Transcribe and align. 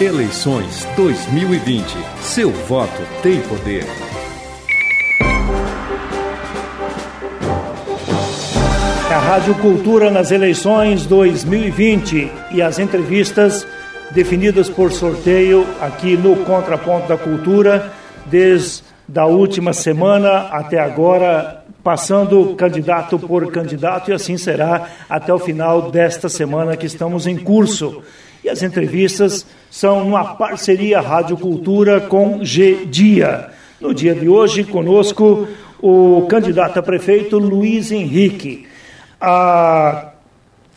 Eleições 0.00 0.86
2020. 0.96 1.84
Seu 2.22 2.50
voto 2.50 3.02
tem 3.22 3.38
poder. 3.42 3.84
A 9.10 9.18
Rádio 9.18 9.54
Cultura 9.56 10.10
nas 10.10 10.30
eleições 10.30 11.04
2020 11.04 12.32
e 12.50 12.62
as 12.62 12.78
entrevistas 12.78 13.66
definidas 14.10 14.70
por 14.70 14.90
sorteio 14.90 15.66
aqui 15.82 16.16
no 16.16 16.34
Contraponto 16.46 17.06
da 17.06 17.18
Cultura, 17.18 17.92
desde 18.24 18.82
a 19.14 19.26
última 19.26 19.74
semana 19.74 20.48
até 20.50 20.78
agora, 20.78 21.62
passando 21.84 22.54
candidato 22.56 23.18
por 23.18 23.52
candidato, 23.52 24.10
e 24.10 24.14
assim 24.14 24.38
será 24.38 24.86
até 25.10 25.30
o 25.30 25.38
final 25.38 25.90
desta 25.90 26.30
semana 26.30 26.74
que 26.74 26.86
estamos 26.86 27.26
em 27.26 27.36
curso. 27.36 28.02
As 28.50 28.64
entrevistas 28.64 29.46
são 29.70 30.02
uma 30.08 30.34
parceria 30.34 31.00
Rádio 31.00 31.36
Cultura 31.36 32.00
com 32.00 32.44
G 32.44 32.84
Dia. 32.84 33.50
No 33.80 33.94
dia 33.94 34.12
de 34.12 34.28
hoje, 34.28 34.64
conosco 34.64 35.46
o 35.80 36.26
candidato 36.28 36.78
a 36.78 36.82
prefeito 36.82 37.38
Luiz 37.38 37.92
Henrique. 37.92 38.66
A 39.20 40.09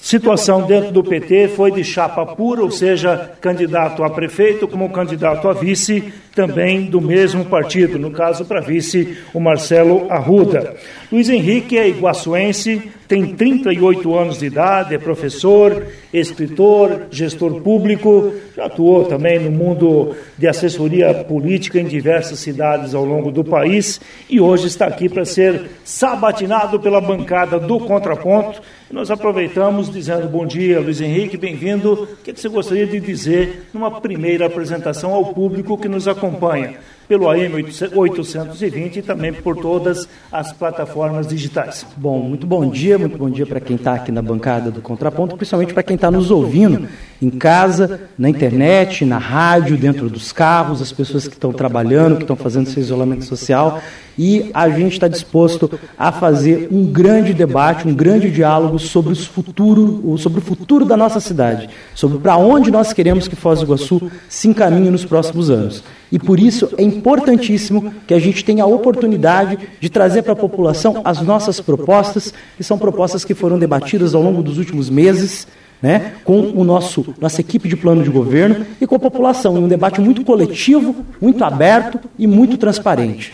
situação 0.03 0.63
dentro 0.63 0.91
do 0.91 1.01
PT 1.01 1.47
foi 1.47 1.71
de 1.71 1.81
chapa 1.81 2.25
pura, 2.25 2.61
ou 2.61 2.69
seja, 2.69 3.31
candidato 3.39 4.03
a 4.03 4.09
prefeito 4.09 4.67
como 4.67 4.89
candidato 4.89 5.47
a 5.47 5.53
vice, 5.53 6.11
também 6.35 6.85
do 6.87 6.99
mesmo 6.99 7.45
partido, 7.45 7.97
no 7.97 8.11
caso 8.11 8.43
para 8.43 8.59
vice 8.59 9.17
o 9.33 9.39
Marcelo 9.39 10.11
Arruda. 10.11 10.75
Luiz 11.11 11.29
Henrique 11.29 11.77
é 11.77 11.87
iguaçuense, 11.87 12.91
tem 13.07 13.35
38 13.35 14.17
anos 14.17 14.39
de 14.39 14.47
idade, 14.47 14.95
é 14.95 14.97
professor, 14.97 15.85
escritor, 16.11 17.03
gestor 17.11 17.61
público, 17.61 18.33
já 18.55 18.65
atuou 18.65 19.05
também 19.05 19.39
no 19.39 19.51
mundo 19.51 20.15
de 20.37 20.47
assessoria 20.47 21.13
política 21.13 21.79
em 21.79 21.85
diversas 21.85 22.39
cidades 22.39 22.95
ao 22.95 23.05
longo 23.05 23.31
do 23.31 23.43
país 23.43 24.01
e 24.27 24.41
hoje 24.41 24.67
está 24.67 24.87
aqui 24.87 25.07
para 25.07 25.25
ser 25.25 25.69
sabatinado 25.83 26.79
pela 26.79 26.99
bancada 26.99 27.59
do 27.59 27.79
Contraponto. 27.79 28.61
Nós 28.93 29.09
aproveitamos 29.09 29.91
dizendo 29.91 30.27
bom 30.29 30.45
dia, 30.45 30.79
Luiz 30.79 31.01
Henrique, 31.01 31.35
bem-vindo. 31.35 31.93
O 32.03 32.07
que 32.17 32.31
você 32.31 32.47
gostaria 32.47 32.85
de 32.85 32.99
dizer 32.99 33.67
numa 33.73 33.99
primeira 33.99 34.45
apresentação 34.45 35.11
ao 35.11 35.33
público 35.33 35.75
que 35.79 35.89
nos 35.89 36.07
acompanha? 36.07 36.77
pelo 37.07 37.29
AM 37.29 37.63
820 37.93 38.97
e 38.97 39.01
também 39.01 39.33
por 39.33 39.57
todas 39.57 40.07
as 40.31 40.51
plataformas 40.53 41.27
digitais. 41.27 41.85
Bom, 41.97 42.19
muito 42.19 42.47
bom 42.47 42.69
dia, 42.69 42.97
muito 42.97 43.17
bom 43.17 43.29
dia 43.29 43.45
para 43.45 43.59
quem 43.59 43.75
está 43.75 43.95
aqui 43.95 44.11
na 44.11 44.21
bancada 44.21 44.71
do 44.71 44.81
Contraponto, 44.81 45.35
principalmente 45.35 45.73
para 45.73 45.83
quem 45.83 45.95
está 45.95 46.09
nos 46.09 46.31
ouvindo 46.31 46.87
em 47.21 47.29
casa, 47.29 48.01
na 48.17 48.29
internet, 48.29 49.05
na 49.05 49.17
rádio, 49.17 49.77
dentro 49.77 50.09
dos 50.09 50.31
carros, 50.31 50.81
as 50.81 50.91
pessoas 50.91 51.27
que 51.27 51.33
estão 51.33 51.53
trabalhando, 51.53 52.17
que 52.17 52.23
estão 52.23 52.35
fazendo 52.35 52.69
seu 52.69 52.81
isolamento 52.81 53.25
social. 53.25 53.81
E 54.17 54.51
a 54.53 54.69
gente 54.69 54.93
está 54.93 55.07
disposto 55.07 55.79
a 55.97 56.11
fazer 56.11 56.67
um 56.71 56.85
grande 56.85 57.33
debate, 57.33 57.87
um 57.87 57.95
grande 57.95 58.29
diálogo 58.29 58.77
sobre, 58.87 59.15
futuro, 59.15 60.17
sobre 60.17 60.39
o 60.39 60.41
futuro 60.41 60.85
da 60.85 60.97
nossa 60.97 61.19
cidade, 61.19 61.69
sobre 61.93 62.17
para 62.17 62.37
onde 62.37 62.71
nós 62.71 62.93
queremos 62.93 63.27
que 63.27 63.35
Foz 63.35 63.59
do 63.59 63.65
Iguaçu 63.65 64.11
se 64.29 64.47
encaminhe 64.47 64.89
nos 64.89 65.05
próximos 65.05 65.49
anos. 65.49 65.83
E 66.11 66.19
por 66.19 66.39
isso 66.39 66.69
é 66.77 66.83
importantíssimo 66.83 67.93
que 68.05 68.13
a 68.13 68.19
gente 68.19 68.45
tenha 68.45 68.63
a 68.63 68.67
oportunidade 68.67 69.57
de 69.79 69.89
trazer 69.89 70.21
para 70.21 70.33
a 70.33 70.35
população 70.35 71.01
as 71.03 71.21
nossas 71.21 71.59
propostas, 71.59 72.33
que 72.55 72.63
são 72.63 72.77
propostas 72.77 73.25
que 73.25 73.33
foram 73.33 73.57
debatidas 73.57 74.13
ao 74.13 74.21
longo 74.21 74.43
dos 74.43 74.57
últimos 74.57 74.89
meses. 74.89 75.47
Né, 75.81 76.13
com 76.23 76.39
o 76.39 76.63
nosso 76.63 77.13
nossa 77.19 77.41
equipe 77.41 77.67
de 77.67 77.75
plano 77.75 78.03
de 78.03 78.09
governo 78.09 78.65
e 78.79 78.87
com 78.87 78.95
a 78.95 78.99
população, 78.99 79.55
um 79.55 79.67
debate 79.67 79.99
muito 79.99 80.23
coletivo, 80.23 80.95
muito 81.19 81.43
aberto 81.43 81.99
e 82.17 82.25
muito 82.25 82.55
transparente. 82.55 83.33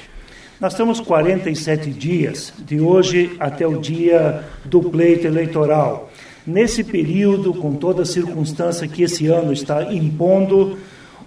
Nós 0.60 0.74
temos 0.74 1.00
47 1.00 1.90
dias, 1.90 2.52
de 2.60 2.82
hoje 2.82 3.32
até 3.40 3.66
o 3.66 3.80
dia 3.80 4.44
do 4.66 4.82
pleito 4.82 5.26
eleitoral. 5.26 6.12
Nesse 6.46 6.84
período, 6.84 7.54
com 7.54 7.76
toda 7.76 8.02
a 8.02 8.06
circunstância 8.06 8.86
que 8.86 9.04
esse 9.04 9.28
ano 9.28 9.54
está 9.54 9.94
impondo, 9.94 10.78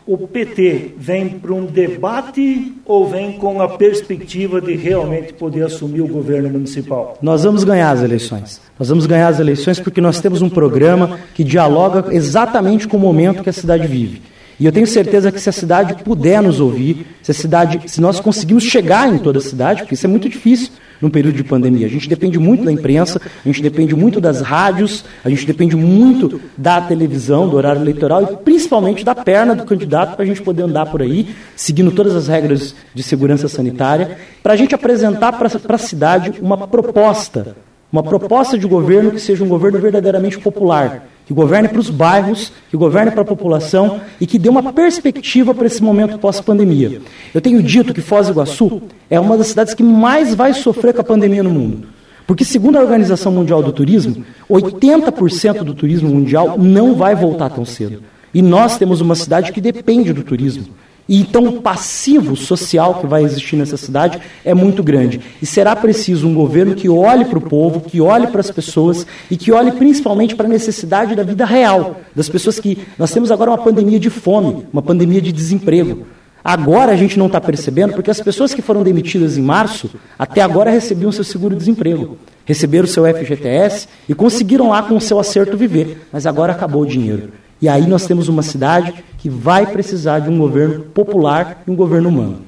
o 0.07 0.19
PT 0.19 0.91
vem 0.99 1.31
para 1.31 1.55
um 1.55 1.65
debate 1.65 2.75
ou 2.85 3.09
vem 3.09 3.33
com 3.39 3.63
a 3.63 3.71
perspectiva 3.71 4.61
de 4.61 4.75
realmente 4.75 5.33
poder 5.33 5.65
assumir 5.65 6.03
o 6.03 6.09
governo 6.09 6.51
municipal? 6.51 7.17
Nós 7.23 7.43
vamos 7.45 7.65
ganhar 7.65 7.91
as 7.91 8.03
eleições. 8.03 8.61
Nós 8.79 8.91
vamos 8.91 9.07
ganhar 9.07 9.29
as 9.29 9.41
eleições 9.41 9.81
porque 9.81 10.01
nós 10.03 10.21
temos 10.21 10.43
um 10.43 10.51
programa 10.51 11.19
que 11.35 11.43
dialoga 11.43 12.15
exatamente 12.15 12.87
com 12.87 12.99
o 12.99 13.01
momento 13.01 13.43
que 13.43 13.49
a 13.49 13.53
cidade 13.53 13.87
vive. 13.87 14.21
E 14.63 14.65
eu 14.65 14.71
tenho 14.71 14.87
certeza 14.87 15.33
que 15.33 15.41
se 15.41 15.49
a 15.49 15.53
cidade 15.53 16.05
puder 16.05 16.41
nos 16.41 16.61
ouvir, 16.61 17.05
se 17.21 17.33
a 17.33 17.35
cidade, 17.35 17.81
se 17.91 18.01
nós 18.01 18.21
conseguimos 18.21 18.63
chegar 18.63 19.13
em 19.13 19.19
toda 19.19 19.41
a 19.41 19.43
cidade, 19.43 19.81
porque 19.83 19.95
isso 19.95 20.07
é 20.07 20.09
muito 20.09 20.29
difícil, 20.29 20.71
num 21.01 21.11
período 21.11 21.35
de 21.35 21.43
pandemia. 21.43 21.85
A 21.85 21.91
gente 21.91 22.09
depende 22.09 22.39
muito 22.39 22.65
da 22.65 22.71
imprensa, 22.71 23.21
a 23.45 23.49
gente 23.49 23.61
depende 23.61 23.93
muito 23.97 24.21
das 24.21 24.41
rádios, 24.41 25.05
a 25.25 25.29
gente 25.29 25.45
depende 25.45 25.75
muito 25.75 26.41
da 26.57 26.81
televisão, 26.81 27.49
do 27.49 27.57
horário 27.57 27.83
eleitoral 27.83 28.23
e 28.23 28.37
principalmente 28.37 29.05
da 29.05 29.17
perna 29.17 29.57
do 29.57 29.65
candidato 29.65 30.15
para 30.15 30.23
a 30.23 30.29
gente 30.29 30.41
poder 30.41 30.63
andar 30.63 30.87
por 30.87 31.03
aí, 31.03 31.35
seguindo 31.57 31.91
todas 31.91 32.15
as 32.15 32.29
regras 32.29 32.73
de 32.95 33.03
segurança 33.03 33.49
sanitária, 33.49 34.17
para 34.45 34.53
a 34.53 34.57
gente 34.57 34.77
apresentar 34.77 35.33
para 35.33 35.75
a 35.75 35.79
cidade 35.79 36.35
uma 36.41 36.69
proposta, 36.69 37.57
uma 37.91 38.05
proposta 38.05 38.57
de 38.57 38.69
governo 38.69 39.11
que 39.11 39.21
seja 39.21 39.43
um 39.43 39.49
governo 39.49 39.81
verdadeiramente 39.81 40.39
popular, 40.39 41.05
que 41.33 41.35
governe 41.35 41.69
para 41.69 41.81
os 41.81 41.89
bairros, 41.89 42.53
que 42.71 42.77
governe 42.77 43.11
para 43.11 43.23
a 43.23 43.25
população 43.25 44.03
e 44.21 44.27
que 44.27 44.39
dê 44.39 44.51
uma 44.51 44.73
perspectiva 44.73 45.55
para 45.55 45.67
esse 45.67 45.83
momento 45.83 46.19
pós-pandemia. 46.19 47.01
Eu 47.33 47.41
tenho 47.41 47.63
dito 47.63 47.95
que 47.95 48.03
Foz 48.03 48.27
do 48.27 48.35
Iguaçu 48.35 48.83
é 49.09 49.19
uma 49.19 49.37
das 49.39 49.47
cidades 49.47 49.73
que 49.73 49.83
mais 49.83 50.35
vai 50.35 50.53
sofrer 50.53 50.93
com 50.93 51.01
a 51.01 51.05
pandemia 51.05 51.43
no 51.43 51.51
mundo. 51.51 51.89
Porque, 52.27 52.45
segundo 52.45 52.77
a 52.77 52.83
Organização 52.83 53.33
Mundial 53.33 53.63
do 53.63 53.73
Turismo, 53.73 54.25
80% 54.49 55.65
do 55.65 55.75
turismo 55.75 56.09
mundial 56.09 56.57
não 56.59 56.95
vai 56.95 57.15
voltar 57.15 57.51
tão 57.51 57.65
cedo. 57.65 58.03
E 58.33 58.41
nós 58.41 58.79
temos 58.79 59.01
uma 59.01 59.15
cidade 59.15 59.53
que 59.53 59.61
depende 59.61 60.13
do 60.13 60.23
turismo. 60.23 60.67
E 61.09 61.21
então 61.21 61.45
o 61.45 61.61
passivo 61.61 62.37
social 62.37 62.97
que 63.01 63.07
vai 63.07 63.25
existir 63.25 63.57
nessa 63.57 63.77
cidade 63.77 64.21
é 64.45 64.55
muito 64.55 64.83
grande. 64.83 65.21
E 65.41 65.47
será 65.47 65.75
preciso 65.75 66.29
um 66.29 66.35
governo 66.35 66.75
que 66.75 66.89
olhe 66.89 67.25
para 67.25 67.39
o 67.39 67.43
povo, 67.43 67.81
que 67.81 68.01
olhe 68.01 68.29
para 68.29 68.41
as 68.41 68.51
pessoas 68.51 69.07
e 69.31 69.37
que 69.37 69.53
olhe 69.53 69.73
principalmente 69.73 70.37
para 70.37 70.47
a 70.47 70.51
necessidade 70.51 71.15
da 71.15 71.23
vida 71.23 71.45
real, 71.45 72.01
das 72.15 72.29
pessoas 72.29 72.59
que. 72.59 72.79
Nós 72.99 73.11
temos 73.11 73.31
agora 73.31 73.51
uma 73.51 73.59
pandemia 73.59 73.99
de 73.99 74.11
fome, 74.11 74.65
uma 74.73 74.83
pandemia 74.83 75.21
de 75.21 75.33
desemprego. 75.33 76.07
Agora 76.45 76.93
a 76.93 76.97
gente 76.97 77.19
não 77.19 77.27
está 77.27 77.41
percebendo, 77.41 77.95
porque 77.95 78.11
as 78.11 78.21
pessoas 78.21 78.53
que 78.53 78.61
foram 78.61 78.83
demitidas 78.83 79.39
em 79.39 79.43
março, 79.43 79.91
até 80.19 80.41
agora 80.41 80.71
recebiam 80.71 81.13
seu 81.13 81.23
seguro-desemprego, 81.23 82.19
receberam 82.45 82.87
seu 82.87 83.05
FGTS 83.05 83.87
e 84.09 84.15
conseguiram 84.15 84.71
lá 84.71 84.83
com 84.83 84.97
o 84.97 85.01
seu 85.01 85.21
acerto 85.21 85.57
viver, 85.57 86.09
mas 86.13 86.27
agora 86.27 86.53
acabou 86.53 86.83
o 86.83 86.87
dinheiro. 86.87 87.33
E 87.63 87.69
aí 87.69 87.87
nós 87.87 88.07
temos 88.07 88.27
uma 88.27 88.43
cidade 88.43 88.93
que 89.19 89.31
vai 89.31 89.67
precisar 89.67 90.19
de 90.19 90.29
um 90.29 90.37
governo 90.37 90.81
popular 90.87 91.63
e 91.65 91.71
um 91.71 91.77
governo 91.77 92.09
humano. 92.09 92.41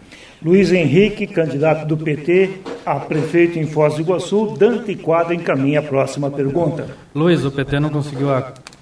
Luiz 0.45 0.73
Henrique, 0.73 1.25
candidato 1.25 1.87
do 1.87 1.97
PT 1.97 2.51
a 2.85 2.97
prefeito 2.97 3.57
em 3.57 3.65
Foz 3.65 3.95
do 3.95 4.01
Iguaçu, 4.01 4.57
Dante 4.59 4.97
Quadra 4.97 5.33
encaminha 5.35 5.79
a 5.79 5.83
próxima 5.83 6.31
pergunta. 6.31 6.89
Luiz, 7.15 7.45
o 7.45 7.51
PT 7.51 7.79
não 7.79 7.91
conseguiu 7.91 8.29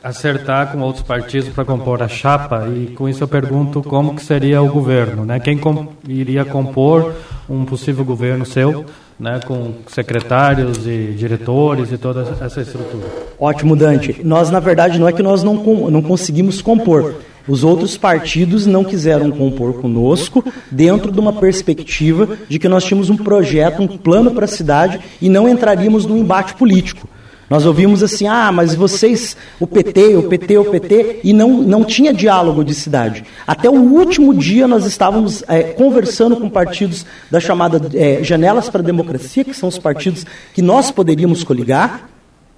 acertar 0.02 0.72
com 0.72 0.80
outros 0.80 1.04
partidos 1.04 1.48
para 1.50 1.64
compor 1.64 2.02
a 2.02 2.08
chapa 2.08 2.68
e 2.68 2.88
com 2.88 3.08
isso 3.08 3.22
eu 3.22 3.28
pergunto 3.28 3.82
como 3.82 4.14
que 4.14 4.22
seria 4.22 4.60
o 4.62 4.68
governo, 4.68 5.24
né? 5.24 5.38
Quem 5.38 5.56
com, 5.56 5.88
iria 6.08 6.44
compor 6.44 7.14
um 7.48 7.64
possível 7.64 8.04
governo 8.04 8.44
seu 8.44 8.84
né, 9.22 9.38
com 9.46 9.74
secretários 9.86 10.84
e 10.86 11.14
diretores 11.16 11.92
e 11.92 11.98
toda 11.98 12.26
essa 12.44 12.60
estrutura. 12.60 13.06
Ótimo, 13.38 13.76
Dante. 13.76 14.20
Nós, 14.24 14.50
na 14.50 14.58
verdade, 14.58 14.98
não 14.98 15.06
é 15.06 15.12
que 15.12 15.22
nós 15.22 15.44
não, 15.44 15.54
não 15.54 16.02
conseguimos 16.02 16.60
compor. 16.60 17.14
Os 17.46 17.62
outros 17.62 17.97
partidos 17.97 18.66
não 18.66 18.84
quiseram 18.84 19.30
compor 19.30 19.74
conosco 19.74 20.44
dentro 20.71 21.10
de 21.10 21.21
uma 21.21 21.32
perspectiva 21.32 22.36
de 22.48 22.59
que 22.59 22.68
nós 22.68 22.84
tínhamos 22.84 23.10
um 23.10 23.16
projeto, 23.16 23.82
um 23.82 23.88
plano 23.88 24.32
para 24.32 24.44
a 24.44 24.48
cidade 24.48 25.00
e 25.21 25.28
não 25.28 25.48
entraríamos 25.48 26.04
num 26.04 26.18
embate 26.18 26.54
político. 26.54 27.09
Nós 27.53 27.66
ouvimos 27.66 28.03
assim, 28.03 28.27
ah, 28.27 28.51
mas 28.51 28.75
vocês, 28.75 29.37
o 29.60 29.66
PT, 29.66 30.16
o 30.16 30.22
PT, 30.22 30.57
o 30.57 30.65
PT, 30.71 31.21
e 31.22 31.34
não, 31.34 31.59
não 31.59 31.84
tinha 31.84 32.10
diálogo 32.10 32.65
de 32.65 32.75
cidade. 32.75 33.25
Até 33.47 33.69
o 33.69 33.75
último 33.75 34.33
dia 34.33 34.66
nós 34.66 34.87
estávamos 34.87 35.45
é, 35.47 35.63
conversando 35.63 36.34
com 36.34 36.49
partidos 36.49 37.04
da 37.31 37.39
chamada 37.41 37.78
é, 37.93 38.25
Janelas 38.25 38.71
para 38.71 38.81
a 38.81 38.84
Democracia, 38.84 39.45
que 39.45 39.53
são 39.53 39.69
os 39.69 39.77
partidos 39.77 40.25
que 40.54 40.63
nós 40.63 40.91
poderíamos 40.91 41.45
coligar, 41.45 42.09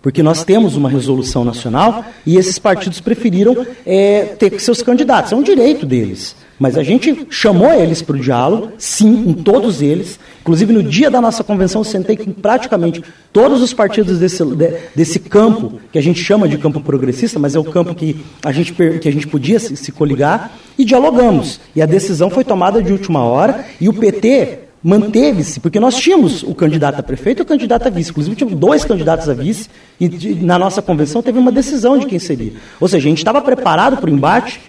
porque 0.05 0.23
nós 0.23 0.45
temos 0.45 0.77
uma 0.77 0.91
resolução 0.91 1.47
nacional 1.47 2.05
e 2.27 2.37
esses 2.37 2.59
partidos 2.59 3.01
preferiram 3.01 3.67
é, 3.87 4.25
ter 4.39 4.61
seus 4.61 4.83
candidatos. 4.83 5.33
É 5.33 5.35
um 5.35 5.43
direito 5.43 5.87
deles. 5.87 6.37
Mas 6.59 6.77
a 6.77 6.83
gente 6.83 7.27
chamou 7.31 7.73
eles 7.73 8.03
para 8.03 8.15
o 8.15 8.21
diálogo, 8.21 8.73
sim, 8.77 9.25
com 9.25 9.33
todos 9.33 9.81
eles. 9.81 10.21
Inclusive, 10.43 10.75
no 10.75 10.83
dia 10.83 11.11
da 11.11 11.23
nossa 11.23 11.43
convenção, 11.43 11.83
sentei 11.83 12.19
com 12.19 12.33
praticamente 12.33 13.03
todos 13.33 13.63
os 13.63 13.73
partidos 13.73 14.19
desse, 14.19 14.45
desse 14.95 15.19
campo, 15.19 15.81
que 15.91 15.99
a 15.99 16.03
gente 16.03 16.23
chama 16.23 16.47
de 16.47 16.59
campo 16.59 16.83
progressista, 16.83 17.39
mas 17.39 17.55
é 17.55 17.59
o 17.59 17.65
campo 17.65 17.95
que 17.95 18.23
a 18.45 18.53
gente, 18.53 18.75
que 18.75 19.09
a 19.09 19.13
gente 19.13 19.27
podia 19.27 19.59
se, 19.59 19.75
se 19.75 19.91
coligar, 19.91 20.53
e 20.77 20.85
dialogamos. 20.85 21.61
E 21.75 21.81
a 21.81 21.87
decisão 21.87 22.29
foi 22.29 22.45
tomada 22.45 22.83
de 22.83 22.93
última 22.93 23.25
hora, 23.25 23.65
e 23.81 23.89
o 23.89 23.93
PT 23.95 24.64
manteve-se, 24.85 25.59
porque 25.59 25.81
nós 25.81 25.97
tínhamos 25.97 26.43
o 26.43 26.55
candidato 26.55 27.01
a 27.01 27.03
prefeito 27.03 27.41
e 27.41 27.43
o 27.43 27.47
candidato 27.47 27.87
a 27.87 27.91
vice. 27.91 28.11
Inclusive, 28.11 28.37
tínhamos 28.37 28.59
dois 28.61 28.85
candidatos 28.85 29.29
a 29.29 29.35
vice, 29.35 29.71
e 29.99 30.09
na 30.43 30.59
nossa 30.59 30.83
convenção 30.83 31.23
teve 31.23 31.39
uma 31.39 31.51
decisão 31.51 31.99
de 31.99 32.05
quem 32.05 32.19
seria. 32.19 32.53
Ou 32.79 32.87
seja, 32.87 33.07
a 33.07 33.09
gente 33.09 33.19
estava 33.19 33.41
preparado 33.41 33.97
para 33.97 34.11
o 34.11 34.13
embate 34.13 34.61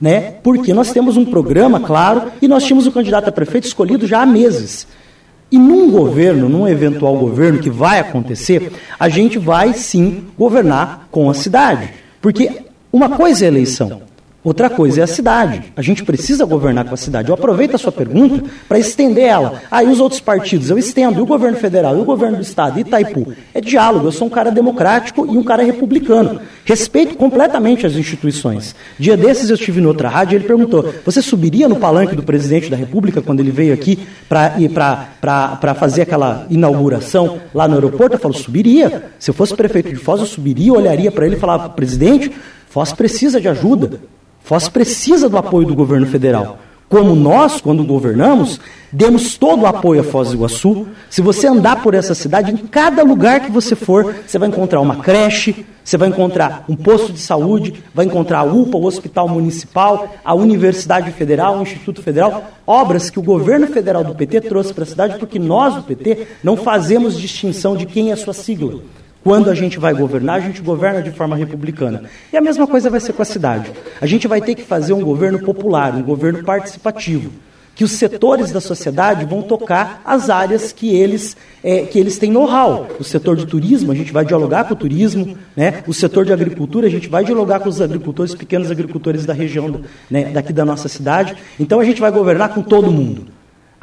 né? 0.00 0.34
Porque 0.42 0.74
nós 0.74 0.92
temos 0.92 1.16
um 1.16 1.24
programa, 1.24 1.80
claro, 1.80 2.30
e 2.40 2.48
nós 2.48 2.64
tínhamos 2.64 2.86
o 2.86 2.92
candidato 2.92 3.28
a 3.28 3.32
prefeito 3.32 3.66
escolhido 3.66 4.06
já 4.06 4.22
há 4.22 4.26
meses. 4.26 4.86
E 5.50 5.58
num 5.58 5.90
governo, 5.90 6.48
num 6.48 6.66
eventual 6.66 7.16
governo 7.16 7.60
que 7.60 7.70
vai 7.70 8.00
acontecer, 8.00 8.72
a 8.98 9.08
gente 9.08 9.38
vai 9.38 9.72
sim 9.72 10.24
governar 10.36 11.08
com 11.10 11.30
a 11.30 11.34
cidade. 11.34 11.90
Porque 12.20 12.62
uma 12.92 13.10
coisa 13.10 13.44
é 13.44 13.48
eleição, 13.48 14.02
Outra 14.46 14.70
coisa 14.70 15.00
é 15.00 15.02
a 15.02 15.08
cidade. 15.08 15.72
A 15.74 15.82
gente 15.82 16.04
precisa 16.04 16.44
governar 16.44 16.84
com 16.84 16.94
a 16.94 16.96
cidade. 16.96 17.30
Eu 17.30 17.34
aproveito 17.34 17.74
a 17.74 17.78
sua 17.78 17.90
pergunta 17.90 18.44
para 18.68 18.78
estender 18.78 19.24
ela. 19.24 19.60
Ah, 19.68 19.82
e 19.82 19.88
os 19.88 19.98
outros 19.98 20.20
partidos? 20.20 20.70
Eu 20.70 20.78
estendo. 20.78 21.18
E 21.18 21.20
o 21.20 21.26
governo 21.26 21.58
federal? 21.58 21.96
E 21.96 22.00
o 22.00 22.04
governo 22.04 22.36
do 22.36 22.44
estado? 22.44 22.78
E 22.78 22.82
Itaipu? 22.82 23.32
É 23.52 23.60
diálogo. 23.60 24.06
Eu 24.06 24.12
sou 24.12 24.28
um 24.28 24.30
cara 24.30 24.52
democrático 24.52 25.26
e 25.26 25.36
um 25.36 25.42
cara 25.42 25.64
republicano. 25.64 26.40
Respeito 26.64 27.16
completamente 27.16 27.88
as 27.88 27.94
instituições. 27.94 28.76
Dia 28.96 29.16
desses 29.16 29.50
eu 29.50 29.56
estive 29.56 29.80
em 29.80 29.84
outra 29.86 30.08
rádio 30.08 30.34
e 30.34 30.36
ele 30.36 30.44
perguntou: 30.44 30.94
você 31.04 31.20
subiria 31.20 31.68
no 31.68 31.74
palanque 31.74 32.14
do 32.14 32.22
presidente 32.22 32.70
da 32.70 32.76
República 32.76 33.20
quando 33.20 33.40
ele 33.40 33.50
veio 33.50 33.74
aqui 33.74 33.98
para 34.28 35.74
fazer 35.74 36.02
aquela 36.02 36.46
inauguração 36.48 37.40
lá 37.52 37.66
no 37.66 37.74
aeroporto? 37.74 38.14
Eu 38.14 38.20
falo: 38.20 38.34
subiria. 38.34 39.06
Se 39.18 39.28
eu 39.28 39.34
fosse 39.34 39.56
prefeito 39.56 39.88
de 39.88 39.96
Foz, 39.96 40.20
eu 40.20 40.26
subiria, 40.26 40.72
olharia 40.72 41.10
para 41.10 41.26
ele 41.26 41.34
e 41.34 41.40
falava: 41.40 41.68
presidente, 41.70 42.30
Foz 42.68 42.92
precisa 42.92 43.40
de 43.40 43.48
ajuda. 43.48 44.14
Foz 44.46 44.68
precisa 44.68 45.28
do 45.28 45.36
apoio 45.36 45.66
do 45.66 45.74
governo 45.74 46.06
federal. 46.06 46.60
Como 46.88 47.16
nós, 47.16 47.60
quando 47.60 47.82
governamos, 47.82 48.60
demos 48.92 49.36
todo 49.36 49.62
o 49.62 49.66
apoio 49.66 50.02
a 50.02 50.04
Foz 50.04 50.28
do 50.28 50.36
Iguaçu. 50.36 50.86
Se 51.10 51.20
você 51.20 51.48
andar 51.48 51.82
por 51.82 51.94
essa 51.94 52.14
cidade, 52.14 52.52
em 52.52 52.56
cada 52.56 53.02
lugar 53.02 53.40
que 53.40 53.50
você 53.50 53.74
for, 53.74 54.14
você 54.24 54.38
vai 54.38 54.48
encontrar 54.48 54.80
uma 54.80 54.98
creche, 54.98 55.66
você 55.82 55.96
vai 55.96 56.10
encontrar 56.10 56.64
um 56.68 56.76
posto 56.76 57.12
de 57.12 57.18
saúde, 57.18 57.82
vai 57.92 58.06
encontrar 58.06 58.38
a 58.38 58.44
UPA, 58.44 58.78
o 58.78 58.84
Hospital 58.84 59.28
Municipal, 59.28 60.14
a 60.24 60.32
Universidade 60.32 61.10
Federal, 61.10 61.58
o 61.58 61.62
Instituto 61.62 62.00
Federal, 62.00 62.44
obras 62.64 63.10
que 63.10 63.18
o 63.18 63.22
governo 63.22 63.66
federal 63.66 64.04
do 64.04 64.14
PT 64.14 64.42
trouxe 64.42 64.72
para 64.72 64.84
a 64.84 64.86
cidade, 64.86 65.18
porque 65.18 65.40
nós 65.40 65.74
do 65.74 65.82
PT 65.82 66.24
não 66.44 66.56
fazemos 66.56 67.18
distinção 67.18 67.76
de 67.76 67.84
quem 67.84 68.10
é 68.10 68.12
a 68.12 68.16
sua 68.16 68.32
sigla. 68.32 68.80
Quando 69.26 69.50
a 69.50 69.56
gente 69.56 69.76
vai 69.80 69.92
governar, 69.92 70.36
a 70.36 70.40
gente 70.40 70.62
governa 70.62 71.02
de 71.02 71.10
forma 71.10 71.34
republicana. 71.34 72.04
E 72.32 72.36
a 72.36 72.40
mesma 72.40 72.64
coisa 72.64 72.88
vai 72.88 73.00
ser 73.00 73.12
com 73.12 73.22
a 73.22 73.24
cidade. 73.24 73.72
A 74.00 74.06
gente 74.06 74.28
vai 74.28 74.40
ter 74.40 74.54
que 74.54 74.62
fazer 74.62 74.92
um 74.92 75.02
governo 75.02 75.40
popular, 75.40 75.92
um 75.96 76.02
governo 76.04 76.44
participativo 76.44 77.32
que 77.74 77.82
os 77.82 77.90
setores 77.90 78.52
da 78.52 78.60
sociedade 78.60 79.24
vão 79.26 79.42
tocar 79.42 80.00
as 80.04 80.30
áreas 80.30 80.72
que 80.72 80.94
eles, 80.94 81.36
é, 81.62 81.80
que 81.80 81.98
eles 81.98 82.18
têm 82.18 82.30
know-how. 82.30 82.86
O 83.00 83.04
setor 83.04 83.36
de 83.36 83.46
turismo, 83.46 83.90
a 83.90 83.94
gente 83.96 84.12
vai 84.12 84.24
dialogar 84.24 84.64
com 84.64 84.74
o 84.74 84.76
turismo, 84.76 85.36
né? 85.56 85.82
o 85.88 85.92
setor 85.92 86.24
de 86.24 86.32
agricultura, 86.32 86.86
a 86.86 86.90
gente 86.90 87.08
vai 87.08 87.24
dialogar 87.24 87.58
com 87.58 87.68
os 87.68 87.80
agricultores, 87.82 88.32
pequenos 88.32 88.70
agricultores 88.70 89.26
da 89.26 89.34
região, 89.34 89.80
né, 90.08 90.30
daqui 90.30 90.52
da 90.52 90.64
nossa 90.64 90.88
cidade. 90.88 91.36
Então 91.58 91.80
a 91.80 91.84
gente 91.84 92.00
vai 92.00 92.12
governar 92.12 92.54
com 92.54 92.62
todo 92.62 92.92
mundo. 92.92 93.35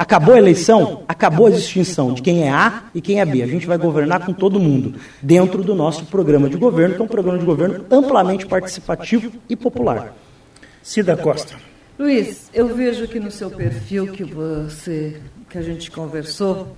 Acabou 0.04 0.36
a 0.36 0.38
eleição, 0.38 1.04
acabou 1.08 1.48
a 1.48 1.50
distinção 1.50 2.14
de 2.14 2.22
quem 2.22 2.44
é 2.44 2.50
A 2.50 2.84
e 2.94 3.00
quem 3.00 3.22
é 3.22 3.26
B. 3.26 3.42
A 3.42 3.48
gente 3.48 3.66
vai 3.66 3.78
governar 3.78 4.26
com 4.26 4.34
todo 4.34 4.60
mundo, 4.60 5.00
dentro 5.22 5.64
do 5.64 5.74
nosso 5.74 6.08
programa 6.08 6.50
de 6.50 6.58
governo, 6.58 6.96
que 6.96 7.02
é 7.02 7.06
um 7.06 7.08
programa 7.08 7.40
de 7.40 7.46
governo 7.46 7.86
amplamente 7.90 8.46
participativo 8.46 9.32
e 9.48 9.56
popular. 9.56 10.14
Cida 10.82 11.16
Costa. 11.16 11.56
Luiz, 11.98 12.50
eu 12.54 12.76
vejo 12.76 13.06
aqui 13.06 13.18
no 13.18 13.32
seu 13.32 13.50
perfil 13.50 14.08
que 14.08 14.26
você 14.26 15.22
que 15.50 15.58
a 15.58 15.62
gente 15.62 15.90
conversou, 15.90 16.76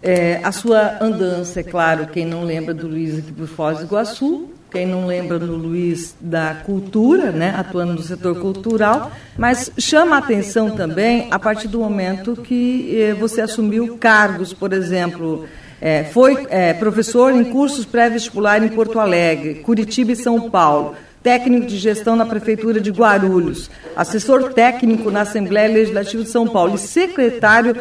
é, 0.00 0.38
a 0.44 0.52
sua 0.52 1.02
andança, 1.02 1.58
é 1.58 1.62
claro, 1.64 2.06
quem 2.06 2.24
não 2.24 2.44
lembra 2.44 2.72
do 2.72 2.86
Luiz 2.86 3.18
aqui 3.18 3.32
por 3.32 3.48
Foz 3.48 3.78
do 3.78 3.84
Iguaçu, 3.86 4.53
quem 4.74 4.86
não 4.86 5.06
lembra 5.06 5.38
do 5.38 5.54
Luiz 5.54 6.16
da 6.20 6.52
cultura, 6.66 7.30
né, 7.30 7.54
atuando 7.56 7.92
no 7.92 8.02
setor 8.02 8.40
cultural, 8.40 9.12
mas 9.38 9.70
chama 9.78 10.16
a 10.16 10.18
atenção 10.18 10.72
também 10.72 11.28
a 11.30 11.38
partir 11.38 11.68
do 11.68 11.78
momento 11.78 12.34
que 12.34 12.90
eh, 12.92 13.14
você 13.14 13.40
assumiu 13.40 13.96
cargos, 13.98 14.52
por 14.52 14.72
exemplo, 14.72 15.46
eh, 15.80 16.02
foi 16.12 16.44
eh, 16.50 16.74
professor 16.74 17.32
em 17.32 17.44
cursos 17.44 17.84
pré-vestibular 17.84 18.64
em 18.64 18.68
Porto 18.68 18.98
Alegre, 18.98 19.60
Curitiba 19.62 20.10
e 20.10 20.16
São 20.16 20.50
Paulo, 20.50 20.96
técnico 21.22 21.68
de 21.68 21.78
gestão 21.78 22.16
na 22.16 22.26
Prefeitura 22.26 22.80
de 22.80 22.90
Guarulhos, 22.90 23.70
assessor 23.94 24.54
técnico 24.54 25.08
na 25.08 25.20
Assembleia 25.20 25.72
Legislativa 25.72 26.24
de 26.24 26.30
São 26.30 26.48
Paulo 26.48 26.74
e 26.74 26.78
secretário 26.78 27.76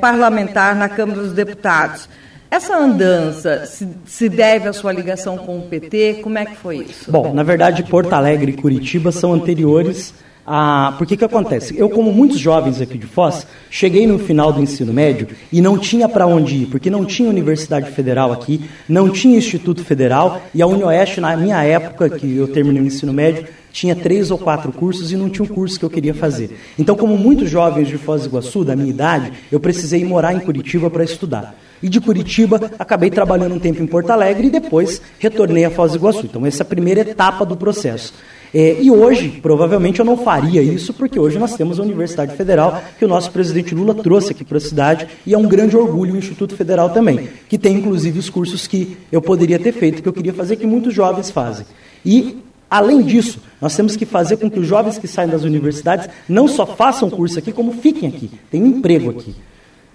parlamentar 0.00 0.76
na 0.76 0.88
Câmara 0.88 1.22
dos 1.22 1.32
Deputados. 1.32 2.08
Essa 2.50 2.76
andança 2.76 3.64
se, 3.64 4.28
deve 4.28 4.68
à 4.68 4.72
sua 4.72 4.92
ligação 4.92 5.38
com 5.38 5.58
o 5.58 5.62
PT? 5.62 6.18
Como 6.20 6.36
é 6.36 6.44
que 6.44 6.56
foi 6.56 6.78
isso? 6.78 7.10
Bom, 7.10 7.32
na 7.32 7.44
verdade, 7.44 7.84
Porto 7.84 8.12
Alegre 8.12 8.50
e 8.50 8.56
Curitiba 8.56 9.12
são 9.12 9.32
anteriores 9.32 10.12
a. 10.44 10.94
Por 10.98 11.06
que 11.06 11.16
que 11.16 11.24
acontece? 11.24 11.78
Eu, 11.78 11.88
como 11.88 12.12
muitos 12.12 12.40
jovens 12.40 12.80
aqui 12.80 12.98
de 12.98 13.06
Foz, 13.06 13.46
cheguei 13.70 14.04
no 14.04 14.18
final 14.18 14.52
do 14.52 14.60
ensino 14.60 14.92
médio 14.92 15.28
e 15.52 15.60
não 15.60 15.78
tinha 15.78 16.08
para 16.08 16.26
onde 16.26 16.62
ir, 16.62 16.66
porque 16.66 16.90
não 16.90 17.04
tinha 17.04 17.28
Universidade 17.28 17.88
Federal 17.92 18.32
aqui, 18.32 18.68
não 18.88 19.08
tinha 19.08 19.38
Instituto 19.38 19.84
Federal 19.84 20.42
e 20.52 20.60
a 20.60 20.66
UniOeste, 20.66 21.20
na 21.20 21.36
minha 21.36 21.62
época, 21.62 22.10
que 22.10 22.36
eu 22.36 22.48
terminei 22.48 22.82
o 22.82 22.86
ensino 22.86 23.12
médio, 23.12 23.46
tinha 23.72 23.94
três 23.94 24.30
ou 24.30 24.38
quatro 24.38 24.72
cursos 24.72 25.12
e 25.12 25.16
não 25.16 25.28
tinha 25.28 25.44
um 25.44 25.48
curso 25.48 25.78
que 25.78 25.84
eu 25.84 25.90
queria 25.90 26.14
fazer. 26.14 26.56
Então, 26.78 26.96
como 26.96 27.16
muitos 27.16 27.50
jovens 27.50 27.88
de 27.88 27.96
Foz 27.96 28.22
do 28.22 28.28
Iguaçu, 28.28 28.64
da 28.64 28.76
minha 28.76 28.90
idade, 28.90 29.32
eu 29.50 29.60
precisei 29.60 30.04
morar 30.04 30.34
em 30.34 30.40
Curitiba 30.40 30.90
para 30.90 31.04
estudar. 31.04 31.54
E 31.82 31.88
de 31.88 32.00
Curitiba, 32.00 32.70
acabei 32.78 33.10
trabalhando 33.10 33.54
um 33.54 33.58
tempo 33.58 33.82
em 33.82 33.86
Porto 33.86 34.10
Alegre 34.10 34.48
e 34.48 34.50
depois 34.50 35.00
retornei 35.18 35.64
a 35.64 35.70
Foz 35.70 35.92
do 35.92 35.98
Iguaçu. 35.98 36.26
Então, 36.26 36.44
essa 36.44 36.62
é 36.62 36.64
a 36.64 36.66
primeira 36.66 37.00
etapa 37.00 37.44
do 37.46 37.56
processo. 37.56 38.12
É, 38.52 38.76
e 38.80 38.90
hoje, 38.90 39.38
provavelmente, 39.40 40.00
eu 40.00 40.04
não 40.04 40.16
faria 40.16 40.60
isso, 40.60 40.92
porque 40.92 41.18
hoje 41.18 41.38
nós 41.38 41.54
temos 41.54 41.78
a 41.78 41.82
Universidade 41.82 42.36
Federal, 42.36 42.82
que 42.98 43.04
o 43.04 43.08
nosso 43.08 43.30
presidente 43.30 43.74
Lula 43.74 43.94
trouxe 43.94 44.32
aqui 44.32 44.44
para 44.44 44.58
a 44.58 44.60
cidade, 44.60 45.06
e 45.24 45.32
é 45.32 45.38
um 45.38 45.46
grande 45.46 45.76
orgulho 45.76 46.14
o 46.14 46.18
Instituto 46.18 46.56
Federal 46.56 46.90
também, 46.90 47.28
que 47.48 47.56
tem 47.56 47.76
inclusive 47.76 48.18
os 48.18 48.28
cursos 48.28 48.66
que 48.66 48.96
eu 49.10 49.22
poderia 49.22 49.58
ter 49.58 49.72
feito, 49.72 50.02
que 50.02 50.08
eu 50.08 50.12
queria 50.12 50.34
fazer, 50.34 50.56
que 50.56 50.66
muitos 50.66 50.92
jovens 50.92 51.30
fazem. 51.30 51.64
E 52.04 52.38
Além 52.70 53.02
disso, 53.02 53.40
nós 53.60 53.74
temos 53.74 53.96
que 53.96 54.06
fazer 54.06 54.36
com 54.36 54.48
que 54.48 54.60
os 54.60 54.66
jovens 54.66 54.96
que 54.96 55.08
saem 55.08 55.28
das 55.28 55.42
universidades 55.42 56.08
não 56.28 56.46
só 56.46 56.64
façam 56.64 57.10
curso 57.10 57.38
aqui, 57.38 57.50
como 57.50 57.72
fiquem 57.72 58.08
aqui, 58.08 58.30
tenham 58.48 58.66
um 58.66 58.70
emprego 58.70 59.10
aqui. 59.10 59.34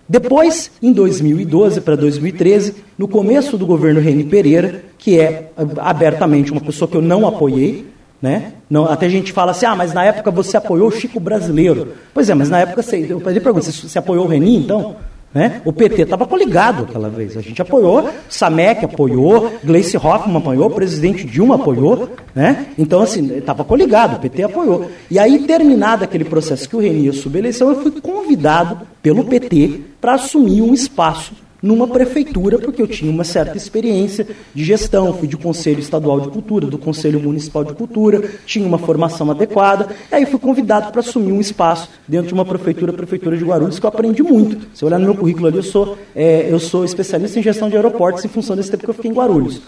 Depois, 0.07 0.69
em 0.83 0.91
2012 0.91 1.81
para 1.81 1.95
2013, 1.95 2.75
no 2.97 3.07
começo 3.07 3.57
do 3.57 3.65
governo 3.65 3.99
Reni 3.99 4.25
Pereira, 4.25 4.83
que 4.99 5.19
é 5.19 5.51
abertamente 5.77 6.51
uma 6.51 6.61
pessoa 6.61 6.87
que 6.87 6.95
eu 6.95 7.01
não 7.01 7.25
apoiei, 7.25 7.87
né? 8.21 8.53
Não, 8.69 8.85
até 8.85 9.07
a 9.07 9.09
gente 9.09 9.31
fala 9.31 9.51
assim, 9.51 9.65
ah, 9.65 9.75
mas 9.75 9.93
na 9.93 10.03
época 10.03 10.29
você 10.29 10.57
apoiou 10.57 10.89
o 10.89 10.91
Chico 10.91 11.19
Brasileiro. 11.19 11.93
Pois 12.13 12.29
é, 12.29 12.35
mas 12.35 12.49
na 12.49 12.59
época 12.59 12.83
você, 12.83 13.05
eu 13.09 13.19
pergunto, 13.19 13.65
você, 13.65 13.87
você 13.87 13.97
apoiou 13.97 14.25
o 14.25 14.27
Reni, 14.27 14.57
então? 14.57 14.95
Né? 15.35 15.61
O 15.65 15.73
PT 15.73 16.03
estava 16.03 16.25
coligado 16.25 16.83
aquela 16.83 17.09
vez. 17.09 17.35
A 17.35 17.41
gente 17.41 17.61
apoiou, 17.61 18.09
Samek 18.29 18.85
apoiou, 18.85 19.51
Gleice 19.61 19.97
Hoffmann 19.97 20.37
apoiou, 20.37 20.67
o 20.67 20.73
presidente 20.73 21.25
Dilma 21.25 21.55
apoiou. 21.55 22.09
Né? 22.33 22.67
Então, 22.77 23.01
assim, 23.01 23.35
estava 23.37 23.65
coligado, 23.65 24.15
o 24.15 24.19
PT 24.21 24.43
apoiou. 24.43 24.89
E 25.11 25.19
aí, 25.19 25.39
terminado 25.39 26.05
aquele 26.05 26.23
processo 26.23 26.69
que 26.69 26.75
o 26.77 26.79
Reni 26.79 27.07
ia 27.07 27.13
subir 27.13 27.39
a 27.39 27.41
eleição, 27.41 27.69
eu 27.69 27.81
fui 27.81 27.91
convidado 27.91 28.87
pelo 29.03 29.25
PT 29.25 29.81
para 29.99 30.13
assumir 30.13 30.61
um 30.61 30.73
espaço 30.73 31.33
numa 31.65 31.87
prefeitura, 31.87 32.59
porque 32.59 32.79
eu 32.79 32.87
tinha 32.87 33.11
uma 33.11 33.23
certa 33.23 33.57
experiência 33.57 34.27
de 34.53 34.63
gestão, 34.63 35.11
fui 35.13 35.27
de 35.27 35.35
Conselho 35.35 35.79
Estadual 35.79 36.21
de 36.21 36.29
Cultura, 36.29 36.67
do 36.67 36.77
Conselho 36.77 37.19
Municipal 37.19 37.63
de 37.63 37.73
Cultura, 37.73 38.21
tinha 38.45 38.67
uma 38.67 38.77
formação 38.77 39.31
adequada, 39.31 39.87
e 40.11 40.13
aí 40.13 40.27
fui 40.27 40.37
convidado 40.37 40.91
para 40.91 40.99
assumir 40.99 41.31
um 41.31 41.41
espaço 41.41 41.89
dentro 42.07 42.27
de 42.27 42.35
uma 42.35 42.45
prefeitura, 42.45 42.93
Prefeitura 42.93 43.35
de 43.35 43.43
Guarulhos, 43.43 43.79
que 43.79 43.85
eu 43.85 43.89
aprendi 43.89 44.21
muito. 44.21 44.67
Se 44.75 44.85
olhar 44.85 44.99
no 44.99 45.05
meu 45.05 45.15
currículo 45.15 45.47
ali, 45.47 45.57
eu 45.57 45.63
sou, 45.63 45.97
é, 46.15 46.47
eu 46.47 46.59
sou 46.59 46.85
especialista 46.85 47.39
em 47.39 47.41
gestão 47.41 47.67
de 47.67 47.75
aeroportos 47.75 48.23
em 48.23 48.27
função 48.27 48.55
desse 48.55 48.69
tempo 48.69 48.83
que 48.83 48.89
eu 48.91 48.93
fiquei 48.93 49.09
em 49.09 49.13
Guarulhos. 49.15 49.59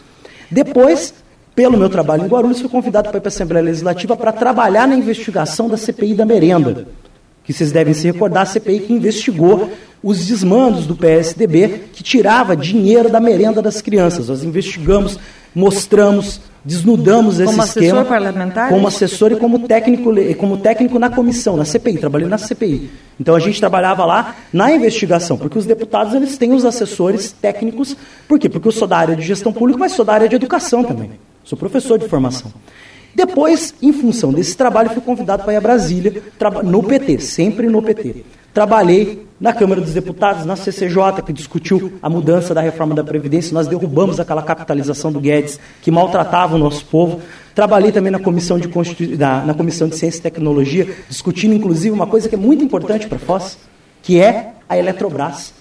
Depois, 0.52 1.16
pelo 1.56 1.80
meu 1.80 1.90
trabalho 1.90 2.26
em 2.26 2.28
Guarulhos, 2.28 2.62
fui 2.62 2.70
convidado 2.70 3.10
para 3.10 3.18
ir 3.18 3.22
para 3.22 3.28
a 3.30 3.34
Assembleia 3.34 3.66
Legislativa 3.66 4.16
para 4.16 4.32
trabalhar 4.32 4.88
na 4.88 4.96
investigação 4.96 5.68
da 5.68 5.78
CPI 5.78 6.14
da 6.14 6.28
merenda 6.28 6.86
que 7.48 7.54
vocês 7.54 7.72
devem 7.72 7.94
se 7.94 8.06
recordar, 8.06 8.44
a 8.44 8.46
CPI 8.46 8.82
que 8.82 8.94
investigou 8.94 9.72
os 10.04 10.28
desmandos 10.28 10.86
do 10.86 10.98
PSDB 10.98 11.86
que 11.94 12.04
tirava 12.04 12.58
dinheiro 12.58 13.10
da 13.10 13.22
merenda 13.22 13.62
das 13.62 13.82
crianças. 13.82 14.28
Nós 14.28 14.44
investigamos, 14.44 15.18
mostramos, 15.56 16.42
desnudamos 16.64 17.40
esse 17.40 17.46
como 17.46 17.64
esquema. 17.64 17.88
Como 17.88 18.02
assessor 18.02 18.06
parlamentar? 18.06 18.70
Como 18.70 18.88
assessor 18.88 19.32
e 19.32 19.36
como 19.38 19.60
técnico, 19.60 20.12
como 20.38 20.58
técnico 20.58 21.00
na 21.00 21.10
comissão, 21.10 21.56
na 21.56 21.64
CPI, 21.64 22.00
trabalhei 22.00 22.28
na 22.28 22.38
CPI. 22.38 22.90
Então 23.18 23.34
a 23.34 23.40
gente 23.40 23.62
trabalhava 23.62 24.04
lá 24.04 24.36
na 24.52 24.70
investigação, 24.74 25.38
porque 25.38 25.58
os 25.58 25.66
deputados 25.66 26.14
eles 26.14 26.38
têm 26.38 26.52
os 26.52 26.66
assessores 26.66 27.32
técnicos. 27.32 27.96
Por 28.28 28.38
quê? 28.38 28.50
Porque 28.50 28.68
eu 28.68 28.74
sou 28.74 28.90
da 28.90 28.98
área 28.98 29.16
de 29.16 29.22
gestão 29.22 29.54
pública, 29.54 29.80
mas 29.80 29.94
sou 29.94 30.04
da 30.04 30.14
área 30.14 30.28
de 30.28 30.36
educação 30.36 30.84
também. 30.84 31.12
Sou 31.46 31.58
professor 31.58 31.98
de 31.98 32.10
formação. 32.10 32.52
Depois, 33.18 33.74
em 33.82 33.92
função 33.92 34.32
desse 34.32 34.56
trabalho, 34.56 34.92
fui 34.92 35.02
convidado 35.02 35.42
para 35.42 35.54
ir 35.54 35.56
a 35.56 35.62
Brasília, 35.62 36.22
no 36.64 36.84
PT, 36.84 37.18
sempre 37.18 37.66
no 37.66 37.82
PT. 37.82 38.24
Trabalhei 38.54 39.26
na 39.42 39.52
Câmara 39.52 39.82
dos 39.82 39.92
Deputados, 39.92 40.46
na 40.46 40.56
CCJ, 40.56 41.24
que 41.26 41.34
discutiu 41.34 41.94
a 42.00 42.12
mudança 42.12 42.54
da 42.54 42.62
reforma 42.62 42.94
da 42.94 43.04
Previdência. 43.04 43.56
Nós 43.56 43.66
derrubamos 43.66 44.20
aquela 44.20 44.44
capitalização 44.44 45.12
do 45.12 45.20
Guedes, 45.20 45.60
que 45.82 45.90
maltratava 45.90 46.58
o 46.58 46.60
nosso 46.60 46.86
povo. 46.86 47.20
Trabalhei 47.56 47.92
também 47.92 48.12
na 48.12 48.20
Comissão 48.20 48.60
de, 48.60 48.68
Constitu... 48.68 49.18
na, 49.18 49.52
Comissão 49.56 49.88
de 49.88 49.96
Ciência 49.96 50.20
e 50.20 50.22
Tecnologia, 50.22 50.88
discutindo, 51.10 51.56
inclusive, 51.56 51.90
uma 51.90 52.06
coisa 52.06 52.30
que 52.30 52.36
é 52.36 52.38
muito 52.38 52.64
importante 52.64 53.08
para 53.08 53.16
a 53.16 53.20
Foz, 53.20 53.58
que 54.04 54.22
é 54.22 54.52
a 54.70 54.78
Eletrobras. 54.78 55.57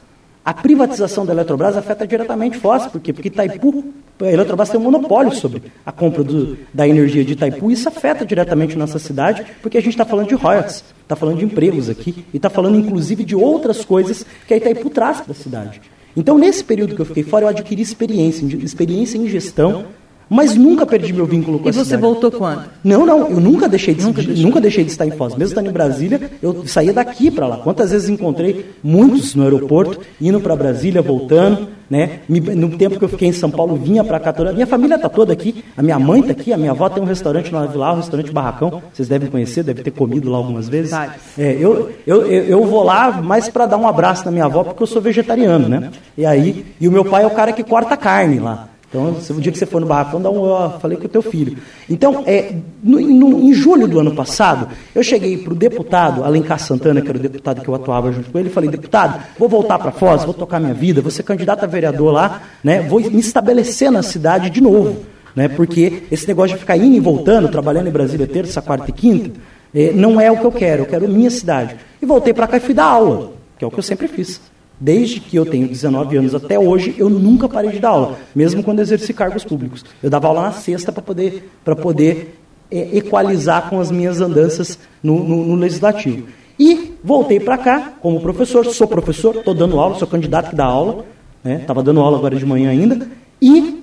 A 0.47 0.55
privatização 0.55 1.27
da 1.27 1.33
Eletrobras 1.33 1.77
afeta 1.77 2.07
diretamente 2.07 2.57
Foz, 2.57 2.87
por 2.87 3.01
quê? 3.01 3.13
Porque 3.13 3.27
Itaipu, 3.27 3.93
a 4.21 4.31
Eletrobras 4.31 4.71
tem 4.71 4.79
um 4.79 4.85
monopólio 4.85 5.35
sobre 5.35 5.61
a 5.85 5.91
compra 5.91 6.23
do, 6.23 6.57
da 6.73 6.87
energia 6.87 7.25
de 7.25 7.33
Itaipu, 7.33 7.69
e 7.69 7.75
isso 7.75 7.89
afeta 7.89 8.25
diretamente 8.25 8.79
nossa 8.79 9.01
cidade, 9.01 9.45
porque 9.61 9.77
a 9.77 9.81
gente 9.81 9.95
está 9.95 10.05
falando 10.05 10.29
de 10.29 10.37
royalties, 10.37 10.85
está 11.03 11.17
falando 11.17 11.39
de 11.39 11.45
empregos 11.45 11.91
aqui, 11.91 12.25
e 12.33 12.37
está 12.37 12.49
falando 12.49 12.79
inclusive 12.79 13.25
de 13.25 13.35
outras 13.35 13.85
coisas 13.85 14.25
que 14.47 14.55
a 14.55 14.57
Itaipu 14.57 14.89
traz 14.89 15.21
para 15.21 15.33
a 15.33 15.35
cidade. 15.35 15.81
Então, 16.17 16.39
nesse 16.39 16.63
período 16.63 16.95
que 16.95 17.01
eu 17.01 17.07
fiquei 17.07 17.25
fora, 17.25 17.47
eu 17.47 17.49
adquiri 17.49 17.83
experiência, 17.83 18.47
experiência 18.47 19.19
em 19.19 19.27
gestão, 19.27 19.87
mas 20.29 20.57
nunca 20.57 20.85
perdi 20.85 21.13
meu 21.13 21.27
vínculo 21.27 21.59
com 21.59 21.67
e 21.67 21.71
a 21.71 21.73
cidade. 21.73 21.89
E 21.89 21.91
você 21.91 21.97
voltou 21.97 22.33
quando? 22.33 22.65
Não, 22.83 23.07
não, 23.07 23.29
eu 23.29 23.41
nunca 23.41 23.69
deixei 23.69 23.95
de, 23.95 24.05
nunca, 24.05 24.23
de, 24.23 24.43
nunca 24.43 24.61
deixei 24.61 24.85
de 24.85 24.91
estar 24.91 25.07
em 25.07 25.13
Foz. 25.13 25.35
Mesmo 25.35 25.53
estando 25.53 25.69
em 25.69 25.73
Brasília, 25.73 26.31
eu 26.43 26.67
saía 26.67 26.93
daqui 26.93 27.31
para 27.31 27.47
lá. 27.47 27.57
Quantas 27.59 27.91
vezes 27.93 28.09
encontrei 28.09 28.67
muitos 28.83 29.35
no 29.35 29.45
aeroporto, 29.45 30.01
indo 30.21 30.41
para 30.41 30.57
Brasília, 30.57 31.01
voltando, 31.01 31.69
né? 31.89 32.21
No 32.29 32.77
tempo 32.77 32.99
que 32.99 33.05
eu 33.05 33.09
fiquei 33.09 33.29
em 33.29 33.33
São 33.33 33.51
Paulo, 33.51 33.77
vinha 33.77 34.03
para 34.03 34.19
cá 34.19 34.33
toda. 34.33 34.53
Minha 34.53 34.67
família 34.67 34.97
está 34.97 35.09
toda 35.09 35.33
aqui, 35.33 35.65
a 35.77 35.83
minha 35.83 35.99
mãe 35.99 36.21
está 36.21 36.33
aqui, 36.33 36.53
a 36.53 36.57
minha 36.57 36.73
avó 36.73 36.89
tem 36.89 37.03
um 37.03 37.07
restaurante 37.07 37.53
na 37.53 37.67
Vila, 37.67 37.93
um 37.93 37.97
restaurante 37.97 38.33
Barracão, 38.33 38.83
vocês 38.93 39.09
devem 39.09 39.31
conhecer, 39.31 39.63
devem 39.63 39.85
ter 39.85 39.93
comido 39.93 40.29
lá 40.31 40.39
algumas 40.39 40.69
vezes. 40.69 40.93
É, 41.39 41.57
eu, 41.59 41.91
eu, 42.07 42.27
eu 42.27 42.65
vou 42.65 42.83
lá 42.83 43.23
mais 43.23 43.49
para 43.49 43.67
dar 43.67 43.77
um 43.77 43.87
abraço 43.87 44.25
na 44.25 44.33
minha 44.33 44.47
avó, 44.47 44.65
porque 44.65 44.83
eu 44.83 44.87
sou 44.87 45.01
vegetariano, 45.01 45.69
né? 45.69 45.91
E 46.19 46.27
aí, 46.27 46.67
e 46.81 46.89
o 46.89 46.93
meu 46.93 47.05
pai 47.05 47.23
é 47.23 47.27
o 47.27 47.31
cara 47.31 47.53
que 47.53 47.63
corta 47.63 47.97
carne 47.97 48.41
lá. 48.41 48.69
Então, 48.89 49.17
o 49.31 49.41
dia 49.41 49.51
que 49.51 49.59
você 49.59 49.67
for 49.67 49.81
no 49.81 49.87
barracão, 49.87 50.23
dá 50.23 50.31
um 50.31 50.41
ó, 50.41 50.71
falei 50.79 50.97
com 50.97 51.07
o 51.07 51.09
teu 51.09 51.21
filho. 51.21 51.59
Então, 51.91 52.23
é, 52.25 52.55
no, 52.83 53.01
no, 53.01 53.43
em 53.43 53.53
julho 53.53 53.89
do 53.89 53.99
ano 53.99 54.15
passado, 54.15 54.69
eu 54.95 55.03
cheguei 55.03 55.37
para 55.39 55.53
o 55.53 55.57
deputado 55.57 56.23
Alencar 56.23 56.61
Santana, 56.61 57.01
que 57.01 57.09
era 57.09 57.19
o 57.19 57.21
deputado 57.21 57.61
que 57.61 57.69
eu 57.69 57.75
atuava 57.75 58.13
junto 58.13 58.31
com 58.31 58.39
ele, 58.39 58.49
e 58.49 58.53
falei, 58.53 58.71
deputado, 58.71 59.21
vou 59.39 59.49
voltar 59.49 59.79
para 59.79 59.91
Foz, 59.91 60.25
vou 60.25 60.33
tocar 60.33 60.61
minha 60.61 60.73
vida, 60.73 61.03
vou 61.03 61.11
ser 61.11 61.25
candidato 61.25 61.65
a 61.65 61.67
vereador 61.67 62.13
lá, 62.13 62.43
né, 62.63 62.81
vou 62.81 63.01
me 63.01 63.19
estabelecer 63.19 63.91
na 63.91 64.03
cidade 64.03 64.51
de 64.51 64.61
novo. 64.61 65.05
Né, 65.35 65.49
porque 65.49 66.05
esse 66.11 66.27
negócio 66.27 66.55
de 66.55 66.61
ficar 66.61 66.79
indo 66.79 66.97
e 66.97 67.01
voltando, 67.01 67.49
trabalhando 67.49 67.89
em 67.89 67.93
Brasília 67.93 68.27
terça, 68.27 68.63
quarta 68.63 68.89
e 68.89 68.93
quinta, 68.93 69.39
é, 69.75 69.93
não 69.93 70.19
é 70.19 70.31
o 70.31 70.39
que 70.39 70.45
eu 70.45 70.53
quero, 70.53 70.83
eu 70.83 70.87
quero 70.87 71.09
minha 71.09 71.29
cidade. 71.29 71.77
E 72.01 72.07
voltei 72.07 72.33
para 72.33 72.47
cá 72.47 72.57
e 72.57 72.61
fui 72.61 72.73
dar 72.73 72.85
aula, 72.85 73.33
que 73.59 73.65
é 73.65 73.69
o 73.69 73.71
que 73.71 73.79
eu 73.79 73.83
sempre 73.83 74.09
fiz. 74.09 74.41
Desde 74.79 75.21
que 75.21 75.37
eu 75.37 75.47
tenho 75.47 75.67
19 75.67 76.19
anos 76.19 76.35
até 76.35 76.59
hoje, 76.59 76.95
eu 76.99 77.09
nunca 77.09 77.49
parei 77.49 77.71
de 77.71 77.79
dar 77.79 77.91
aula, 77.91 78.19
mesmo 78.35 78.63
quando 78.63 78.81
exerci 78.81 79.15
cargos 79.15 79.43
públicos. 79.43 79.85
Eu 80.03 80.11
dava 80.11 80.29
aula 80.29 80.43
na 80.43 80.53
sexta 80.53 80.93
para 80.93 81.03
poder, 81.03 81.49
poder 81.81 82.39
é, 82.71 82.99
equalizar 82.99 83.71
com 83.71 83.81
as 83.81 83.91
minhas 83.91 84.21
andanças 84.21 84.79
no, 85.03 85.25
no, 85.25 85.47
no 85.47 85.55
legislativo. 85.55 86.27
E 86.59 86.95
voltei 87.03 87.41
para 87.41 87.57
cá 87.57 87.93
como 88.01 88.21
professor, 88.21 88.67
sou 88.67 88.87
professor, 88.87 89.37
estou 89.37 89.55
dando 89.55 89.81
aula, 89.81 89.95
sou 89.95 90.07
candidato 90.07 90.51
que 90.51 90.57
dá 90.57 90.65
aula, 90.65 91.05
estava 91.45 91.81
né, 91.81 91.85
dando 91.85 92.01
aula 92.01 92.19
agora 92.19 92.37
de 92.37 92.45
manhã 92.45 92.71
ainda, 92.71 93.09
e 93.41 93.83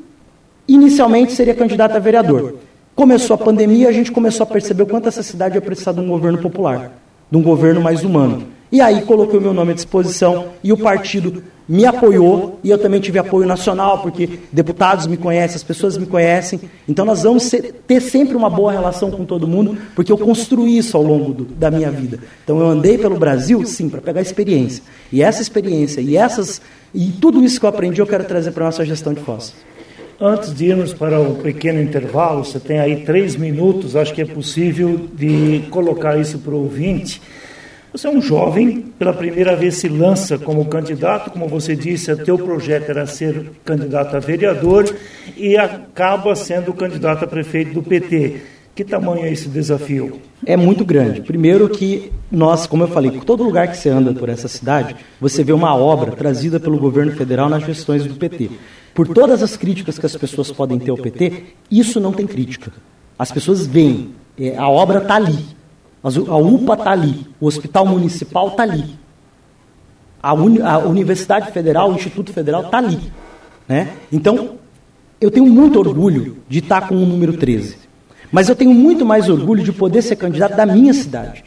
inicialmente 0.67 1.33
seria 1.33 1.55
candidato 1.55 1.95
a 1.95 1.99
vereador. 1.99 2.55
Começou 2.95 3.33
a 3.33 3.37
pandemia, 3.37 3.89
a 3.89 3.91
gente 3.91 4.11
começou 4.11 4.43
a 4.43 4.47
perceber 4.47 4.83
o 4.83 4.85
quanto 4.85 5.07
essa 5.07 5.23
cidade 5.23 5.55
ia 5.55 5.61
precisar 5.61 5.93
de 5.93 5.99
um 5.99 6.07
governo 6.07 6.37
popular, 6.37 6.91
de 7.31 7.37
um 7.37 7.41
governo 7.41 7.81
mais 7.81 8.03
humano. 8.03 8.52
E 8.73 8.81
aí 8.81 9.03
coloquei 9.03 9.37
o 9.37 9.41
meu 9.41 9.53
nome 9.53 9.71
à 9.71 9.75
disposição 9.75 10.47
e 10.63 10.73
o 10.73 10.77
partido 10.77 11.43
me 11.69 11.85
apoiou 11.85 12.59
e 12.63 12.71
eu 12.71 12.77
também 12.79 12.99
tive 12.99 13.19
apoio 13.19 13.45
nacional, 13.45 13.99
porque 13.99 14.27
deputados 14.51 15.05
me 15.05 15.15
conhecem, 15.15 15.55
as 15.55 15.63
pessoas 15.63 15.95
me 15.95 16.07
conhecem. 16.07 16.59
Então 16.89 17.05
nós 17.05 17.21
vamos 17.21 17.51
ter 17.85 18.01
sempre 18.01 18.35
uma 18.35 18.49
boa 18.49 18.71
relação 18.71 19.11
com 19.11 19.25
todo 19.25 19.47
mundo, 19.47 19.77
porque 19.93 20.11
eu 20.11 20.17
construí 20.17 20.75
isso 20.75 20.97
ao 20.97 21.03
longo 21.03 21.35
do, 21.35 21.45
da 21.45 21.69
minha 21.69 21.91
vida. 21.91 22.17
Então 22.43 22.59
eu 22.59 22.65
andei 22.65 22.97
pelo 22.97 23.15
Brasil, 23.15 23.63
sim, 23.63 23.87
para 23.89 24.01
pegar 24.01 24.21
experiência. 24.21 24.83
E 25.11 25.21
essa 25.21 25.39
experiência 25.39 26.01
e 26.01 26.17
essas 26.17 26.59
e 26.95 27.11
tudo 27.21 27.43
isso 27.43 27.59
que 27.59 27.67
eu 27.67 27.69
aprendi 27.69 28.01
eu 28.01 28.07
quero 28.07 28.23
trazer 28.23 28.49
para 28.53 28.63
a 28.63 28.67
nossa 28.69 28.83
gestão 28.83 29.13
de 29.13 29.21
Foz. 29.21 29.53
Antes 30.19 30.51
de 30.51 30.65
irmos 30.65 30.95
para 30.95 31.19
o 31.19 31.33
um 31.33 31.35
pequeno 31.35 31.79
intervalo, 31.79 32.43
você 32.43 32.59
tem 32.59 32.79
aí 32.79 33.03
três 33.05 33.35
minutos, 33.35 33.95
acho 33.95 34.11
que 34.15 34.21
é 34.23 34.25
possível 34.25 35.07
de 35.13 35.63
colocar 35.69 36.17
isso 36.17 36.39
para 36.39 36.55
o 36.55 36.63
ouvinte. 36.63 37.21
Você 37.93 38.07
é 38.07 38.09
um 38.09 38.19
jovem, 38.19 38.81
pela 38.97 39.13
primeira 39.13 39.55
vez 39.55 39.75
se 39.75 39.87
lança 39.87 40.35
como 40.39 40.65
candidato, 40.65 41.29
como 41.29 41.47
você 41.47 41.75
disse, 41.75 42.11
o 42.11 42.17
teu 42.17 42.39
projeto 42.39 42.89
era 42.89 43.05
ser 43.05 43.51
candidato 43.63 44.17
a 44.17 44.19
vereador 44.19 44.83
e 45.37 45.55
acaba 45.55 46.35
sendo 46.35 46.73
candidato 46.73 47.23
a 47.23 47.27
prefeito 47.27 47.75
do 47.75 47.83
PT. 47.83 48.41
Que 48.73 48.83
tamanho 48.83 49.23
é 49.23 49.31
esse 49.31 49.47
desafio? 49.47 50.19
É 50.43 50.57
muito 50.57 50.83
grande. 50.83 51.21
Primeiro 51.21 51.69
que 51.69 52.11
nós, 52.31 52.65
como 52.65 52.81
eu 52.81 52.87
falei, 52.87 53.11
todo 53.23 53.43
lugar 53.43 53.67
que 53.67 53.77
você 53.77 53.89
anda 53.89 54.11
por 54.11 54.27
essa 54.27 54.47
cidade, 54.47 54.95
você 55.21 55.43
vê 55.43 55.53
uma 55.53 55.75
obra 55.75 56.13
trazida 56.13 56.59
pelo 56.59 56.79
governo 56.79 57.11
federal 57.11 57.47
nas 57.47 57.63
gestões 57.63 58.03
do 58.03 58.15
PT. 58.15 58.49
Por 58.95 59.07
todas 59.07 59.43
as 59.43 59.55
críticas 59.55 59.99
que 59.99 60.05
as 60.07 60.15
pessoas 60.15 60.51
podem 60.51 60.79
ter 60.79 60.89
ao 60.89 60.97
PT, 60.97 61.43
isso 61.69 61.99
não 61.99 62.11
tem 62.11 62.25
crítica. 62.25 62.71
As 63.19 63.31
pessoas 63.31 63.67
veem, 63.67 64.15
é, 64.39 64.57
a 64.57 64.67
obra 64.67 64.97
está 64.97 65.13
ali. 65.13 65.52
A 66.03 66.35
UPA 66.35 66.73
está 66.73 66.91
ali, 66.91 67.25
o 67.39 67.47
Hospital 67.47 67.85
Municipal 67.85 68.49
está 68.49 68.63
ali. 68.63 68.97
A, 70.21 70.33
uni, 70.33 70.61
a, 70.61 70.77
Universidade 70.79 71.51
Federal, 71.51 71.91
o 71.91 71.95
Instituto 71.95 72.33
Federal 72.33 72.63
está 72.65 72.77
ali. 72.77 72.99
Né? 73.67 73.93
Então, 74.11 74.55
eu 75.21 75.31
tenho 75.31 75.45
muito 75.45 75.79
orgulho 75.79 76.37
de 76.49 76.59
estar 76.59 76.87
com 76.87 76.95
o 76.95 77.05
número 77.05 77.37
13. 77.37 77.77
Mas 78.29 78.49
eu 78.49 78.55
tenho 78.55 78.73
muito 78.73 79.05
mais 79.05 79.29
orgulho 79.29 79.63
de 79.63 79.71
poder 79.71 80.01
ser 80.01 80.17
candidato 80.17 80.55
da 80.57 80.65
minha 80.65 80.93
cidade. 80.93 81.43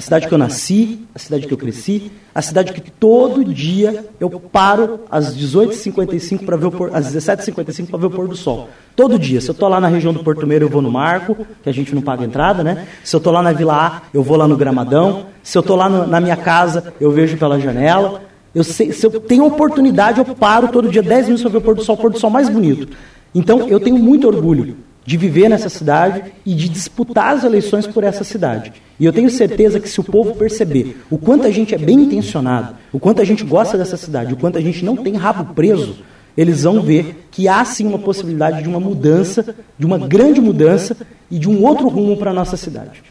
A 0.00 0.02
cidade 0.02 0.28
que 0.28 0.32
eu 0.32 0.38
nasci, 0.38 1.06
a 1.14 1.18
cidade 1.18 1.46
que 1.46 1.52
eu 1.52 1.58
cresci, 1.58 2.10
a 2.34 2.40
cidade 2.40 2.72
que 2.72 2.90
todo 2.90 3.44
dia 3.44 4.06
eu 4.18 4.30
paro 4.30 5.00
às 5.10 5.36
18h55 5.36 6.42
para 6.46 6.56
ver 6.56 6.68
o 6.68 6.70
pôr, 6.70 6.90
às 6.94 7.14
17h55 7.14 7.86
para 7.90 7.98
ver 7.98 8.06
o 8.06 8.10
pôr 8.10 8.26
do 8.26 8.34
sol. 8.34 8.70
Todo 8.96 9.18
dia. 9.18 9.42
Se 9.42 9.50
eu 9.50 9.52
estou 9.52 9.68
lá 9.68 9.78
na 9.78 9.88
região 9.88 10.14
do 10.14 10.24
Porto 10.24 10.46
Meiro, 10.46 10.64
eu 10.64 10.68
vou 10.70 10.80
no 10.80 10.90
Marco, 10.90 11.46
que 11.62 11.68
a 11.68 11.72
gente 11.72 11.94
não 11.94 12.00
paga 12.00 12.24
entrada, 12.24 12.64
né? 12.64 12.86
Se 13.04 13.14
eu 13.14 13.18
estou 13.18 13.30
lá 13.30 13.42
na 13.42 13.52
Vila 13.52 13.74
A, 13.74 14.02
eu 14.14 14.22
vou 14.22 14.38
lá 14.38 14.48
no 14.48 14.56
Gramadão. 14.56 15.26
Se 15.42 15.58
eu 15.58 15.60
estou 15.60 15.76
lá 15.76 15.86
no, 15.86 16.06
na 16.06 16.18
minha 16.18 16.36
casa, 16.36 16.94
eu 16.98 17.10
vejo 17.10 17.36
pela 17.36 17.60
janela. 17.60 18.22
Eu 18.54 18.64
sei, 18.64 18.92
se 18.92 19.04
eu 19.04 19.20
tenho 19.20 19.44
oportunidade, 19.44 20.18
eu 20.18 20.24
paro 20.24 20.68
todo 20.68 20.88
dia 20.88 21.02
10 21.02 21.26
minutos 21.26 21.42
para 21.42 21.52
ver 21.52 21.58
o 21.58 21.60
pôr 21.60 21.74
do 21.74 21.84
sol, 21.84 21.96
o 21.96 21.98
pôr 21.98 22.10
do 22.10 22.18
sol 22.18 22.30
mais 22.30 22.48
bonito. 22.48 22.88
Então, 23.34 23.68
eu 23.68 23.78
tenho 23.78 23.98
muito 23.98 24.26
orgulho 24.26 24.78
de 25.04 25.16
viver 25.16 25.48
nessa 25.48 25.68
cidade 25.68 26.32
e 26.44 26.54
de 26.54 26.68
disputar 26.68 27.34
as 27.34 27.44
eleições 27.44 27.86
por 27.86 28.04
essa 28.04 28.24
cidade. 28.24 28.72
E 28.98 29.04
eu 29.04 29.12
tenho 29.12 29.30
certeza 29.30 29.80
que 29.80 29.88
se 29.88 30.00
o 30.00 30.04
povo 30.04 30.34
perceber 30.34 31.02
o 31.10 31.18
quanto 31.18 31.46
a 31.46 31.50
gente 31.50 31.74
é 31.74 31.78
bem 31.78 32.02
intencionado, 32.02 32.76
o 32.92 32.98
quanto 32.98 33.22
a 33.22 33.24
gente 33.24 33.44
gosta 33.44 33.78
dessa 33.78 33.96
cidade, 33.96 34.34
o 34.34 34.36
quanto 34.36 34.58
a 34.58 34.60
gente 34.60 34.84
não 34.84 34.96
tem 34.96 35.14
rabo 35.14 35.54
preso, 35.54 35.98
eles 36.36 36.62
vão 36.62 36.82
ver 36.82 37.26
que 37.30 37.48
há 37.48 37.64
sim 37.64 37.86
uma 37.86 37.98
possibilidade 37.98 38.62
de 38.62 38.68
uma 38.68 38.78
mudança, 38.78 39.54
de 39.78 39.86
uma 39.86 39.98
grande 39.98 40.40
mudança 40.40 40.96
e 41.30 41.38
de 41.38 41.48
um 41.48 41.64
outro 41.64 41.88
rumo 41.88 42.16
para 42.16 42.30
a 42.30 42.34
nossa 42.34 42.56
cidade. 42.56 43.02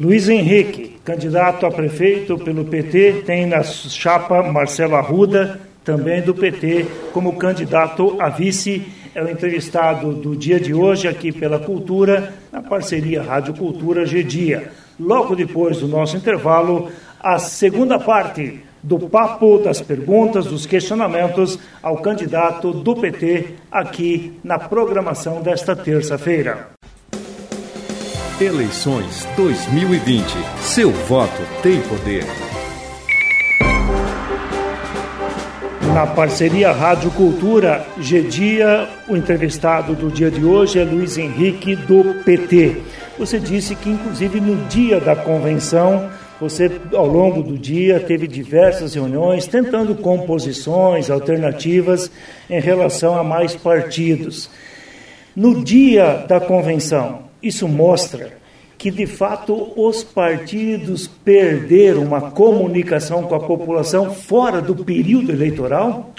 Luiz 0.00 0.28
Henrique, 0.28 0.96
candidato 1.04 1.66
a 1.66 1.70
prefeito 1.70 2.38
pelo 2.38 2.64
PT, 2.64 3.24
tem 3.26 3.46
na 3.46 3.62
chapa 3.62 4.42
Marcelo 4.42 4.96
Arruda, 4.96 5.60
também 5.84 6.22
do 6.22 6.34
PT, 6.34 6.86
como 7.12 7.36
candidato 7.36 8.16
a 8.20 8.28
vice 8.28 8.82
é 9.14 9.22
o 9.22 9.28
entrevistado 9.28 10.12
do 10.12 10.34
dia 10.34 10.58
de 10.58 10.72
hoje 10.72 11.06
aqui 11.06 11.32
pela 11.32 11.58
Cultura, 11.58 12.32
na 12.50 12.62
parceria 12.62 13.22
Rádio 13.22 13.54
Cultura 13.54 14.06
G-Dia. 14.06 14.70
Logo 14.98 15.34
depois 15.34 15.78
do 15.78 15.88
nosso 15.88 16.16
intervalo, 16.16 16.90
a 17.20 17.38
segunda 17.38 17.98
parte 17.98 18.60
do 18.82 18.98
papo, 18.98 19.58
das 19.58 19.80
perguntas, 19.80 20.46
dos 20.46 20.66
questionamentos 20.66 21.58
ao 21.82 21.98
candidato 21.98 22.72
do 22.72 22.96
PT 22.96 23.54
aqui 23.70 24.38
na 24.42 24.58
programação 24.58 25.40
desta 25.40 25.76
terça-feira. 25.76 26.70
Eleições 28.40 29.24
2020. 29.36 30.24
Seu 30.62 30.90
voto 30.90 31.42
tem 31.62 31.80
poder. 31.82 32.24
Na 35.94 36.06
parceria 36.06 36.72
Rádio 36.72 37.10
Cultura 37.10 37.84
G-Dia, 37.98 38.88
o 39.06 39.14
entrevistado 39.14 39.94
do 39.94 40.10
dia 40.10 40.30
de 40.30 40.42
hoje 40.42 40.78
é 40.78 40.84
Luiz 40.84 41.18
Henrique, 41.18 41.76
do 41.76 42.22
PT. 42.24 42.78
Você 43.18 43.38
disse 43.38 43.76
que, 43.76 43.90
inclusive, 43.90 44.40
no 44.40 44.56
dia 44.68 44.98
da 44.98 45.14
convenção, 45.14 46.08
você, 46.40 46.70
ao 46.94 47.06
longo 47.06 47.42
do 47.42 47.58
dia, 47.58 48.00
teve 48.00 48.26
diversas 48.26 48.94
reuniões 48.94 49.46
tentando 49.46 49.94
composições 49.94 51.10
alternativas 51.10 52.10
em 52.48 52.58
relação 52.58 53.14
a 53.14 53.22
mais 53.22 53.54
partidos. 53.54 54.48
No 55.36 55.62
dia 55.62 56.24
da 56.26 56.40
convenção, 56.40 57.24
isso 57.42 57.68
mostra 57.68 58.41
que 58.82 58.90
de 58.90 59.06
fato 59.06 59.70
os 59.76 60.02
partidos 60.02 61.06
perderam 61.06 62.02
uma 62.02 62.32
comunicação 62.32 63.22
com 63.22 63.34
a 63.36 63.38
população 63.38 64.12
fora 64.12 64.60
do 64.60 64.74
período 64.74 65.30
eleitoral? 65.30 66.10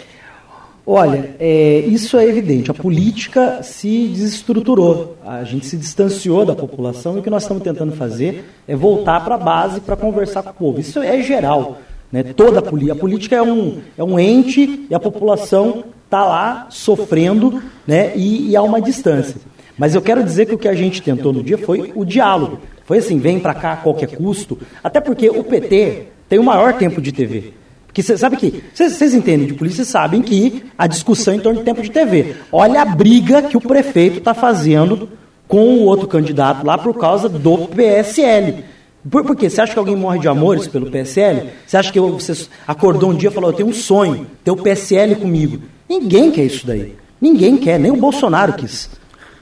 Olha, 0.88 1.36
é, 1.42 1.80
isso 1.80 2.18
é 2.18 2.26
evidente. 2.26 2.72
A 2.72 2.74
política 2.74 3.62
se 3.64 4.08
desestruturou. 4.08 5.18
A 5.26 5.44
gente 5.44 5.66
se 5.66 5.76
distanciou 5.76 6.46
da 6.46 6.56
população 6.56 7.18
e 7.18 7.20
o 7.20 7.22
que 7.22 7.30
nós 7.30 7.44
estamos 7.44 7.64
tentando 7.64 7.92
fazer 7.98 8.46
é 8.66 8.78
voltar 8.78 9.26
para 9.26 9.36
a 9.36 9.38
base 9.38 9.82
para 9.82 9.98
conversar 9.98 10.42
com 10.42 10.52
o 10.52 10.54
povo. 10.54 10.80
Isso 10.80 11.00
é 11.00 11.22
geral. 11.22 11.80
Né? 12.10 12.24
Toda 12.24 12.60
a, 12.60 12.62
política. 12.62 12.94
a 12.94 12.96
política 12.96 13.36
é 13.36 13.42
um, 13.42 13.80
é 13.98 14.04
um 14.06 14.18
ente 14.18 14.88
e 14.90 14.96
a 14.96 15.00
população 15.02 15.84
está 16.06 16.24
lá 16.24 16.68
sofrendo 16.70 17.62
né? 17.86 18.14
e, 18.16 18.52
e 18.52 18.56
há 18.56 18.62
uma 18.62 18.80
distância. 18.80 19.36
Mas 19.78 19.96
eu 19.96 20.02
quero 20.02 20.24
dizer 20.24 20.46
que 20.46 20.56
o 20.56 20.58
que 20.58 20.68
a 20.68 20.76
gente 20.76 21.02
tentou 21.02 21.34
no 21.34 21.44
dia 21.44 21.58
foi 21.58 21.92
o 21.96 22.06
diálogo. 22.06 22.60
Foi 22.86 22.98
assim, 22.98 23.18
vem 23.18 23.40
para 23.40 23.54
cá 23.54 23.74
a 23.74 23.78
qualquer 23.78 24.16
custo. 24.16 24.58
Até 24.84 25.00
porque 25.00 25.30
o 25.30 25.44
PT 25.44 26.08
tem 26.30 26.40
o 26.40 26.44
maior 26.44 26.74
tempo 26.74 27.02
de 27.02 27.12
TV. 27.12 27.54
Porque 27.88 28.02
você 28.02 28.18
sabe 28.18 28.38
que, 28.38 28.64
vocês 28.74 29.14
entendem 29.14 29.46
de 29.46 29.54
polícia, 29.54 29.86
sabem 29.86 30.22
que 30.22 30.64
a 30.76 30.88
discussão 30.88 31.36
em 31.36 31.40
torno 31.40 31.60
de 31.60 31.66
tempo 31.66 31.82
de 31.82 31.92
TV. 31.92 32.36
Olha 32.52 32.82
a 32.82 32.86
briga 32.86 33.44
que 33.44 33.56
o 33.56 33.62
prefeito 33.62 34.18
está 34.18 34.34
fazendo 34.34 35.10
com 35.48 35.76
o 35.76 35.84
outro 35.84 36.08
candidato 36.08 36.66
lá 36.66 36.78
por 36.78 36.98
causa 36.98 37.30
do 37.30 37.68
PSL. 37.68 38.64
Por, 39.10 39.24
por 39.24 39.36
quê? 39.36 39.50
Você 39.50 39.62
acha 39.62 39.74
que 39.74 39.80
alguém 39.80 39.96
morre 39.96 40.20
de 40.20 40.28
amores 40.28 40.66
pelo 40.66 40.90
PSL? 40.90 41.50
Você 41.68 41.78
acha 41.78 41.92
que 41.92 42.00
você 42.00 42.48
acordou 42.68 43.12
um 43.12 43.16
dia 43.16 43.30
e 43.30 43.32
falou, 43.34 43.52
eu 43.52 43.56
tenho 43.56 43.70
um 43.70 43.74
sonho, 43.74 44.26
ter 44.44 44.50
o 44.50 44.58
PSL 44.58 45.16
comigo? 45.18 45.62
Ninguém 45.88 46.32
quer 46.32 46.46
isso 46.46 46.66
daí. 46.66 46.96
Ninguém 47.22 47.58
quer, 47.58 47.80
nem 47.80 47.92
o 47.92 47.98
Bolsonaro 47.98 48.54
quis. 48.54 48.90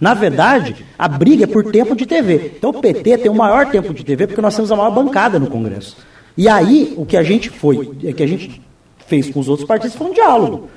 Na 0.01 0.15
verdade, 0.15 0.83
a 0.97 1.07
briga 1.07 1.43
é 1.43 1.47
por 1.47 1.71
tempo 1.71 1.95
de 1.95 2.07
TV. 2.07 2.53
Então 2.57 2.71
o 2.71 2.81
PT 2.81 3.19
tem 3.19 3.31
o 3.31 3.35
maior 3.35 3.69
tempo 3.69 3.93
de 3.93 4.03
TV 4.03 4.25
porque 4.25 4.41
nós 4.41 4.55
temos 4.55 4.71
a 4.71 4.75
maior 4.75 4.89
bancada 4.89 5.37
no 5.37 5.45
Congresso. 5.45 5.95
E 6.35 6.49
aí, 6.49 6.95
o 6.97 7.05
que 7.05 7.15
a 7.15 7.21
gente 7.21 7.51
foi, 7.51 7.77
o 7.77 8.13
que 8.13 8.23
a 8.23 8.27
gente 8.27 8.59
fez 9.05 9.29
com 9.29 9.39
os 9.39 9.47
outros 9.47 9.67
partidos 9.67 9.95
foi 9.95 10.07
um 10.07 10.13
diálogo. 10.13 10.69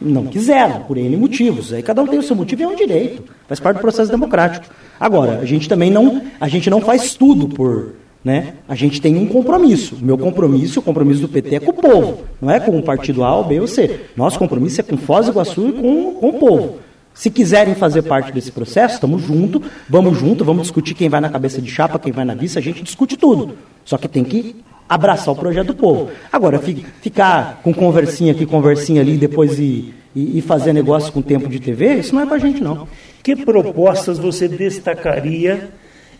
Não 0.00 0.24
quiseram, 0.24 0.80
por 0.84 0.96
N 0.96 1.14
motivos. 1.18 1.74
Aí 1.74 1.82
cada 1.82 2.00
um 2.00 2.06
tem 2.06 2.18
o 2.18 2.22
seu 2.22 2.34
motivo 2.34 2.62
e 2.62 2.64
é 2.64 2.68
um 2.68 2.74
direito. 2.74 3.22
Faz 3.46 3.60
parte 3.60 3.76
do 3.76 3.82
processo 3.82 4.10
democrático. 4.10 4.64
Agora, 4.98 5.40
a 5.40 5.44
gente 5.44 5.68
também 5.68 5.90
não, 5.90 6.22
a 6.40 6.48
gente 6.48 6.70
não 6.70 6.80
faz 6.80 7.14
tudo 7.14 7.48
por, 7.48 7.96
né? 8.24 8.54
A 8.66 8.74
gente 8.74 8.98
tem 8.98 9.14
um 9.14 9.26
compromisso. 9.26 9.96
O 9.96 10.04
meu 10.04 10.16
compromisso, 10.16 10.80
o 10.80 10.82
compromisso 10.82 11.20
do 11.20 11.28
PT 11.28 11.56
é 11.56 11.60
com 11.60 11.72
o 11.72 11.74
povo, 11.74 12.22
não 12.40 12.50
é 12.50 12.58
com 12.58 12.78
o 12.78 12.82
partido 12.82 13.24
A, 13.24 13.36
ou 13.36 13.44
B 13.44 13.60
ou 13.60 13.66
C. 13.66 14.06
Nosso 14.16 14.38
compromisso 14.38 14.80
é 14.80 14.84
com 14.84 14.96
Foz 14.96 15.26
do 15.26 15.32
Iguaçu 15.32 15.68
e 15.68 15.72
com, 15.72 16.14
com 16.14 16.28
o 16.30 16.32
povo. 16.38 16.78
Se 17.14 17.30
quiserem 17.30 17.74
fazer 17.74 18.02
parte 18.02 18.32
desse 18.32 18.50
processo, 18.50 18.94
estamos 18.94 19.22
juntos, 19.22 19.62
vamos 19.88 20.18
junto, 20.18 20.44
vamos 20.44 20.62
discutir 20.62 20.94
quem 20.94 21.08
vai 21.08 21.20
na 21.20 21.28
cabeça 21.28 21.60
de 21.60 21.70
chapa, 21.70 21.98
quem 21.98 22.12
vai 22.12 22.24
na 22.24 22.34
vice, 22.34 22.58
a 22.58 22.62
gente 22.62 22.82
discute 22.82 23.16
tudo. 23.16 23.56
Só 23.84 23.98
que 23.98 24.08
tem 24.08 24.24
que 24.24 24.56
abraçar 24.88 25.32
o 25.32 25.36
projeto 25.36 25.68
do 25.68 25.74
povo. 25.74 26.10
Agora, 26.32 26.60
ficar 27.00 27.60
com 27.62 27.72
conversinha 27.72 28.32
aqui, 28.32 28.46
conversinha 28.46 29.00
ali, 29.00 29.16
depois 29.16 29.58
e, 29.58 29.94
e, 30.14 30.38
e 30.38 30.42
fazer 30.42 30.72
negócio 30.72 31.12
com 31.12 31.22
tempo 31.22 31.48
de 31.48 31.60
TV, 31.60 31.96
isso 31.96 32.14
não 32.14 32.22
é 32.22 32.26
para 32.26 32.36
a 32.36 32.40
gente, 32.40 32.62
não. 32.62 32.88
Que 33.22 33.36
propostas 33.36 34.18
você 34.18 34.48
destacaria 34.48 35.70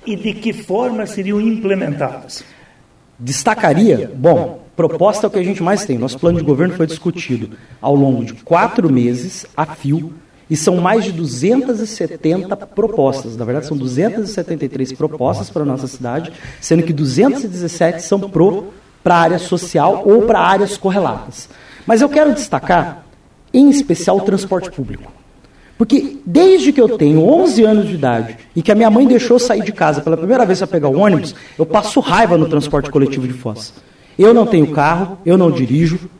e 0.07 0.15
de 0.17 0.35
que 0.35 0.53
forma 0.53 1.07
seriam 1.07 1.41
implementadas? 1.41 2.45
Destacaria? 3.19 4.11
Bom, 4.15 4.63
proposta 4.77 5.27
é 5.27 5.29
o 5.29 5.31
que 5.31 5.39
a 5.39 5.45
gente 5.45 5.63
mais 5.63 5.85
tem. 5.85 5.99
Nosso 5.99 6.19
plano 6.19 6.39
de 6.39 6.45
governo 6.45 6.75
foi 6.75 6.87
discutido 6.87 7.51
ao 7.81 7.95
longo 7.95 8.25
de 8.25 8.35
quatro 8.35 8.91
meses, 8.91 9.47
a 9.57 9.67
fio, 9.67 10.13
e 10.51 10.57
são 10.57 10.79
mais 10.79 11.05
de 11.05 11.13
270 11.13 12.57
propostas. 12.57 13.37
Na 13.37 13.45
verdade, 13.45 13.67
são 13.67 13.77
273 13.77 14.93
propostas 14.93 15.49
para 15.49 15.63
a 15.63 15.65
nossa 15.65 15.87
cidade, 15.87 16.33
sendo 16.61 16.83
que 16.83 16.93
217 16.93 18.03
são 18.03 18.21
para 19.03 19.15
a 19.15 19.19
área 19.19 19.39
social 19.39 20.03
ou 20.05 20.23
para 20.23 20.41
áreas 20.41 20.77
correlatas. 20.77 21.49
Mas 21.87 22.03
eu 22.03 22.09
quero 22.09 22.35
destacar, 22.35 23.07
em 23.55 23.71
especial, 23.71 24.17
o 24.17 24.23
transporte 24.23 24.71
público. 24.73 25.13
Porque 25.79 26.19
desde 26.27 26.73
que 26.73 26.81
eu 26.81 26.99
tenho 26.99 27.27
11 27.27 27.65
anos 27.65 27.89
de 27.89 27.95
idade 27.95 28.37
e 28.55 28.61
que 28.61 28.71
a 28.71 28.75
minha 28.75 28.91
mãe 28.91 29.07
deixou 29.07 29.39
sair 29.39 29.63
de 29.63 29.73
casa 29.73 30.03
pela 30.03 30.17
primeira 30.17 30.45
vez 30.45 30.59
para 30.59 30.69
pegar 30.69 30.89
o 30.89 30.99
ônibus, 30.99 31.35
eu 31.59 31.65
passo 31.65 32.01
raiva 32.01 32.37
no 32.37 32.49
transporte 32.49 32.91
coletivo 32.91 33.27
de 33.27 33.33
Foz. 33.33 33.73
Eu 34.19 34.35
não 34.35 34.45
tenho 34.45 34.67
carro, 34.73 35.17
eu 35.25 35.39
não 35.39 35.51
dirijo, 35.51 36.11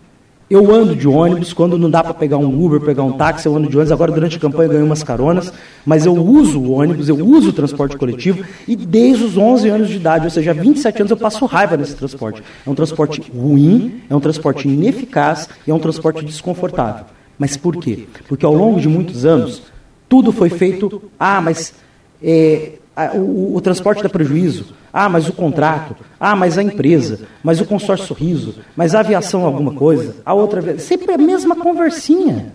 eu 0.51 0.75
ando 0.75 0.97
de 0.97 1.07
ônibus, 1.07 1.53
quando 1.53 1.79
não 1.79 1.89
dá 1.89 2.03
para 2.03 2.13
pegar 2.13 2.37
um 2.37 2.65
Uber, 2.65 2.81
pegar 2.81 3.05
um 3.05 3.13
táxi, 3.13 3.47
eu 3.47 3.55
ando 3.55 3.69
de 3.69 3.77
ônibus. 3.77 3.93
Agora, 3.93 4.11
durante 4.11 4.37
a 4.37 4.41
campanha, 4.41 4.67
eu 4.67 4.71
ganhei 4.73 4.85
umas 4.85 5.05
caronas, 5.05 5.53
mas 5.87 6.05
eu 6.05 6.13
uso 6.13 6.59
o 6.59 6.73
ônibus, 6.73 7.09
eu 7.09 7.25
uso 7.25 7.51
o 7.51 7.53
transporte 7.53 7.97
coletivo 7.97 8.45
e 8.67 8.75
desde 8.75 9.23
os 9.23 9.37
11 9.37 9.69
anos 9.69 9.89
de 9.89 9.97
idade, 9.97 10.25
ou 10.25 10.31
seja, 10.31 10.53
27 10.53 11.03
anos, 11.03 11.11
eu 11.13 11.17
passo 11.17 11.47
raiva 11.47 11.77
nesse 11.77 11.95
transporte. 11.95 12.43
É 12.67 12.69
um 12.69 12.75
transporte 12.75 13.23
ruim, 13.31 14.03
é 14.11 14.17
um 14.17 14.19
transporte 14.19 14.67
ineficaz 14.67 15.49
e 15.65 15.71
é 15.71 15.75
um 15.75 15.79
transporte 15.79 16.25
desconfortável. 16.25 17.05
Mas 17.39 17.57
por 17.57 17.77
quê? 17.77 18.09
Porque 18.27 18.45
ao 18.45 18.53
longo 18.53 18.81
de 18.81 18.89
muitos 18.89 19.25
anos, 19.25 19.63
tudo 20.09 20.33
foi 20.33 20.51
feito. 20.51 21.01
Ah, 21.17 21.41
mas 21.41 21.73
é, 22.21 22.73
o, 23.15 23.57
o, 23.57 23.61
transporte 23.61 24.03
dá 24.03 24.09
prejuízo. 24.09 24.75
Ah, 24.93 25.09
mas 25.09 25.29
o 25.29 25.33
contrato. 25.33 25.97
Ah, 26.19 26.35
mas 26.35 26.59
a 26.59 26.63
empresa. 26.63 27.21
Mas 27.43 27.61
o 27.61 27.65
consórcio 27.65 28.07
sorriso. 28.07 28.57
Mas 28.77 28.95
a 28.95 29.01
aviação 29.01 29.45
alguma 29.45 29.73
coisa. 29.73 30.17
A 30.25 30.35
outra. 30.35 30.79
Sempre 30.79 31.13
a 31.13 31.19
mesma 31.19 31.57
conversinha. 31.57 32.53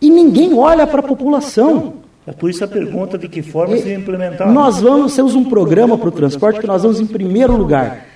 E 0.00 0.08
ninguém 0.10 0.54
olha 0.54 0.86
para 0.86 1.00
a 1.00 1.02
população. 1.02 1.94
É 2.26 2.32
por 2.32 2.50
isso 2.50 2.62
a 2.62 2.68
pergunta 2.68 3.18
de 3.18 3.28
que 3.28 3.42
forma 3.42 3.76
se 3.76 3.92
implementar. 3.92 4.50
Nós 4.52 4.80
vamos, 4.80 5.14
temos 5.14 5.34
um 5.34 5.44
programa 5.44 5.98
para 5.98 6.08
o 6.08 6.12
transporte 6.12 6.60
que 6.60 6.66
nós 6.66 6.82
vamos 6.82 7.00
em 7.00 7.06
primeiro 7.06 7.56
lugar. 7.56 8.06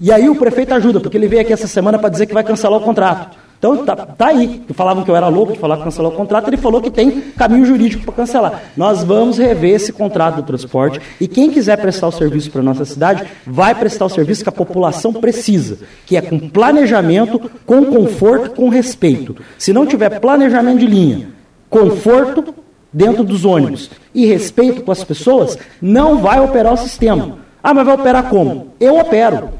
E 0.00 0.10
aí 0.10 0.28
o 0.28 0.34
prefeito 0.34 0.72
ajuda, 0.72 0.98
porque 0.98 1.16
ele 1.16 1.28
veio 1.28 1.42
aqui 1.42 1.52
essa 1.52 1.66
semana 1.66 1.98
para 1.98 2.08
dizer 2.08 2.26
que 2.26 2.32
vai 2.34 2.42
cancelar 2.42 2.80
o 2.80 2.82
contrato. 2.82 3.36
Então 3.60 3.84
tá, 3.84 3.94
tá 3.94 4.28
aí. 4.28 4.62
Falavam 4.72 5.04
que 5.04 5.10
eu 5.10 5.14
era 5.14 5.28
louco 5.28 5.52
de 5.52 5.58
falar 5.58 5.76
que 5.76 5.84
cancelar 5.84 6.10
o 6.10 6.16
contrato, 6.16 6.48
ele 6.48 6.56
falou 6.56 6.80
que 6.80 6.90
tem 6.90 7.20
caminho 7.36 7.66
jurídico 7.66 8.02
para 8.04 8.14
cancelar. 8.14 8.62
Nós 8.74 9.04
vamos 9.04 9.36
rever 9.36 9.74
esse 9.74 9.92
contrato 9.92 10.36
do 10.36 10.42
transporte 10.44 10.98
e 11.20 11.28
quem 11.28 11.50
quiser 11.50 11.76
prestar 11.76 12.08
o 12.08 12.12
serviço 12.12 12.50
para 12.50 12.62
nossa 12.62 12.86
cidade, 12.86 13.26
vai 13.46 13.74
prestar 13.74 14.06
o 14.06 14.08
serviço 14.08 14.42
que 14.42 14.48
a 14.48 14.52
população 14.52 15.12
precisa, 15.12 15.78
que 16.06 16.16
é 16.16 16.22
com 16.22 16.38
planejamento, 16.38 17.50
com 17.66 17.84
conforto, 17.84 18.52
com 18.52 18.70
respeito. 18.70 19.36
Se 19.58 19.74
não 19.74 19.84
tiver 19.84 20.20
planejamento 20.20 20.78
de 20.78 20.86
linha, 20.86 21.28
conforto 21.68 22.54
dentro 22.90 23.22
dos 23.22 23.44
ônibus 23.44 23.90
e 24.14 24.24
respeito 24.24 24.80
com 24.80 24.90
as 24.90 25.04
pessoas, 25.04 25.58
não 25.82 26.16
vai 26.16 26.40
operar 26.40 26.72
o 26.72 26.78
sistema. 26.78 27.40
Ah, 27.62 27.74
mas 27.74 27.84
vai 27.84 27.94
operar 27.94 28.30
como? 28.30 28.68
Eu 28.80 28.98
opero. 28.98 29.59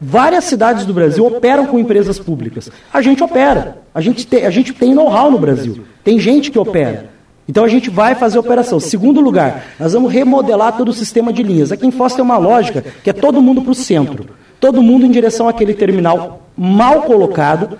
Várias 0.00 0.44
cidades 0.44 0.86
do 0.86 0.94
Brasil 0.94 1.26
operam 1.26 1.66
com 1.66 1.78
empresas 1.78 2.18
públicas. 2.18 2.70
A 2.92 3.02
gente 3.02 3.22
opera. 3.22 3.78
A 3.92 4.00
gente 4.00 4.26
tem, 4.26 4.46
a 4.46 4.50
gente 4.50 4.72
tem 4.72 4.94
know-how 4.94 5.30
no 5.30 5.38
Brasil. 5.38 5.84
Tem 6.04 6.20
gente 6.20 6.50
que 6.50 6.58
opera. 6.58 7.10
Então 7.48 7.64
a 7.64 7.68
gente 7.68 7.90
vai 7.90 8.14
fazer 8.14 8.36
a 8.36 8.40
operação. 8.40 8.78
Segundo 8.78 9.20
lugar, 9.20 9.64
nós 9.80 9.94
vamos 9.94 10.12
remodelar 10.12 10.76
todo 10.76 10.90
o 10.90 10.92
sistema 10.92 11.32
de 11.32 11.42
linhas. 11.42 11.72
Aqui 11.72 11.86
em 11.86 11.90
Foz 11.90 12.14
tem 12.14 12.22
uma 12.22 12.36
lógica 12.36 12.84
que 13.02 13.10
é 13.10 13.12
todo 13.12 13.42
mundo 13.42 13.62
para 13.62 13.72
o 13.72 13.74
centro. 13.74 14.26
Todo 14.60 14.82
mundo 14.82 15.06
em 15.06 15.10
direção 15.10 15.48
àquele 15.48 15.74
terminal 15.74 16.42
mal 16.56 17.02
colocado. 17.02 17.78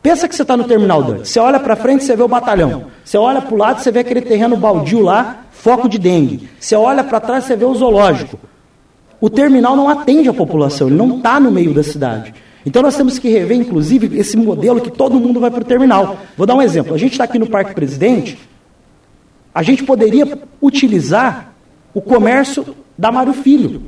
Pensa 0.00 0.28
que 0.28 0.36
você 0.36 0.42
está 0.42 0.56
no 0.56 0.64
terminal 0.64 1.02
Dante. 1.02 1.28
Você 1.28 1.40
olha 1.40 1.58
para 1.58 1.74
frente, 1.74 2.04
você 2.04 2.14
vê 2.14 2.22
o 2.22 2.28
batalhão. 2.28 2.84
Você 3.04 3.18
olha 3.18 3.42
para 3.42 3.54
o 3.54 3.58
lado, 3.58 3.80
você 3.80 3.90
vê 3.90 4.00
aquele 4.00 4.22
terreno 4.22 4.56
baldio 4.56 5.02
lá, 5.02 5.44
foco 5.50 5.88
de 5.88 5.98
dengue. 5.98 6.48
Você 6.58 6.76
olha 6.76 7.02
para 7.02 7.18
trás, 7.18 7.44
você 7.44 7.56
vê 7.56 7.64
o 7.64 7.74
zoológico. 7.74 8.38
O 9.20 9.28
terminal 9.28 9.76
não 9.76 9.88
atende 9.88 10.28
a 10.28 10.34
população, 10.34 10.88
ele 10.88 10.96
não 10.96 11.16
está 11.16 11.40
no 11.40 11.50
meio 11.50 11.74
da 11.74 11.82
cidade. 11.82 12.32
Então 12.64 12.82
nós 12.82 12.96
temos 12.96 13.18
que 13.18 13.28
rever, 13.28 13.56
inclusive, 13.56 14.18
esse 14.18 14.36
modelo 14.36 14.80
que 14.80 14.90
todo 14.90 15.18
mundo 15.18 15.40
vai 15.40 15.50
para 15.50 15.62
o 15.62 15.64
terminal. 15.64 16.18
Vou 16.36 16.46
dar 16.46 16.54
um 16.54 16.62
exemplo. 16.62 16.94
A 16.94 16.98
gente 16.98 17.12
está 17.12 17.24
aqui 17.24 17.38
no 17.38 17.46
Parque 17.46 17.74
Presidente, 17.74 18.38
a 19.54 19.62
gente 19.62 19.82
poderia 19.82 20.38
utilizar 20.60 21.52
o 21.94 22.00
comércio 22.00 22.76
da 22.96 23.10
Mário 23.10 23.32
Filho, 23.32 23.82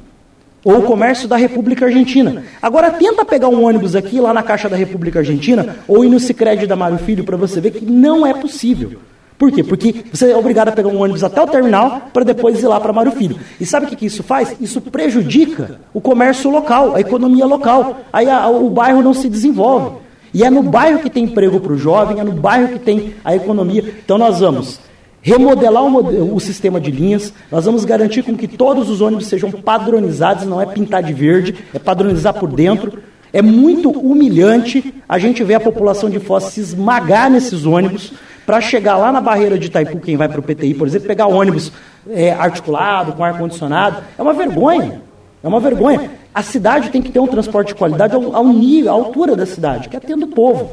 ou 0.65 0.79
o 0.79 0.83
comércio 0.83 1.29
da 1.29 1.37
República 1.37 1.87
Argentina. 1.87 2.43
Agora 2.61 2.91
tenta 2.91 3.25
pegar 3.25 3.49
um 3.49 3.65
ônibus 3.65 3.95
aqui, 3.95 4.21
lá 4.21 4.33
na 4.33 4.43
Caixa 4.43 4.69
da 4.69 4.77
República 4.77 5.21
Argentina, 5.21 5.77
ou 5.87 6.05
ir 6.05 6.09
no 6.09 6.19
Sicredi 6.19 6.67
da 6.67 6.77
Mário 6.77 6.99
Filho, 6.99 7.25
para 7.25 7.37
você 7.37 7.61
ver 7.61 7.71
que 7.73 7.85
não 7.85 8.27
é 8.27 8.35
possível. 8.35 8.99
Por 9.41 9.51
quê? 9.51 9.65
Porque 9.65 10.05
você 10.13 10.33
é 10.33 10.37
obrigado 10.37 10.69
a 10.69 10.73
pegar 10.73 10.91
um 10.91 11.01
ônibus 11.01 11.25
até 11.25 11.41
o 11.41 11.47
terminal 11.47 12.11
para 12.13 12.27
depois 12.27 12.63
ir 12.63 12.67
lá 12.67 12.79
para 12.79 12.93
Mário 12.93 13.13
Filho. 13.13 13.39
E 13.59 13.65
sabe 13.65 13.87
o 13.87 13.89
que, 13.89 13.97
que 13.97 14.05
isso 14.05 14.23
faz? 14.23 14.55
Isso 14.61 14.83
prejudica 14.83 15.81
o 15.95 16.01
comércio 16.01 16.51
local, 16.51 16.95
a 16.95 17.01
economia 17.01 17.47
local. 17.47 18.01
Aí 18.13 18.29
a, 18.29 18.51
o 18.51 18.69
bairro 18.69 19.01
não 19.01 19.15
se 19.15 19.31
desenvolve. 19.31 19.97
E 20.35 20.45
é 20.45 20.51
no 20.51 20.63
bairro 20.63 20.99
que 20.99 21.09
tem 21.09 21.25
emprego 21.25 21.59
para 21.59 21.73
o 21.73 21.79
jovem, 21.79 22.21
é 22.21 22.23
no 22.23 22.33
bairro 22.33 22.69
que 22.69 22.81
tem 22.81 23.15
a 23.25 23.35
economia. 23.35 23.83
Então 24.05 24.19
nós 24.19 24.41
vamos 24.41 24.79
remodelar 25.23 25.85
o, 25.85 26.35
o, 26.35 26.39
sistema 26.39 26.79
de 26.79 26.91
linhas, 26.91 27.33
nós 27.51 27.65
vamos 27.65 27.87
garantir 27.87 28.23
com 28.23 28.37
que 28.37 28.47
todos 28.47 28.91
os 28.91 29.01
ônibus 29.01 29.27
sejam 29.27 29.51
padronizados, 29.51 30.45
não 30.45 30.61
é 30.61 30.67
pintar 30.67 31.03
de 31.03 31.15
verde, 31.15 31.55
é 31.73 31.79
padronizar 31.79 32.35
por 32.35 32.51
dentro. 32.51 33.03
É 33.33 33.41
muito 33.41 33.91
humilhante 33.91 34.93
a 35.09 35.19
gente 35.19 35.43
ver 35.43 35.55
a 35.55 35.61
população 35.61 36.11
de 36.11 36.21
Foz 36.21 36.45
se 36.45 36.61
esmagar 36.61 37.31
nesses 37.31 37.65
ônibus 37.65 38.13
para 38.51 38.61
chegar 38.61 38.97
lá 38.97 39.13
na 39.13 39.21
barreira 39.21 39.57
de 39.57 39.69
Itaipu, 39.69 40.01
quem 40.01 40.17
vai 40.17 40.29
para 40.29 40.41
o 40.41 40.43
PTI, 40.43 40.75
por 40.75 40.89
exemplo, 40.89 41.07
pegar 41.07 41.29
ônibus 41.29 41.71
é, 42.11 42.33
articulado, 42.33 43.13
com 43.13 43.23
ar-condicionado. 43.23 44.03
É 44.19 44.21
uma 44.21 44.33
vergonha. 44.33 45.01
É 45.41 45.47
uma 45.47 45.61
vergonha. 45.61 46.11
A 46.35 46.43
cidade 46.43 46.91
tem 46.91 47.01
que 47.01 47.13
ter 47.13 47.21
um 47.21 47.29
transporte 47.29 47.69
de 47.69 47.77
qualidade 47.77 48.13
ao, 48.13 48.35
ao 48.35 48.45
nível, 48.49 48.91
à 48.91 48.95
altura 48.95 49.37
da 49.37 49.47
cidade, 49.47 49.89
que 49.89 49.97
atenda 49.97 50.25
o 50.25 50.31
povo. 50.31 50.73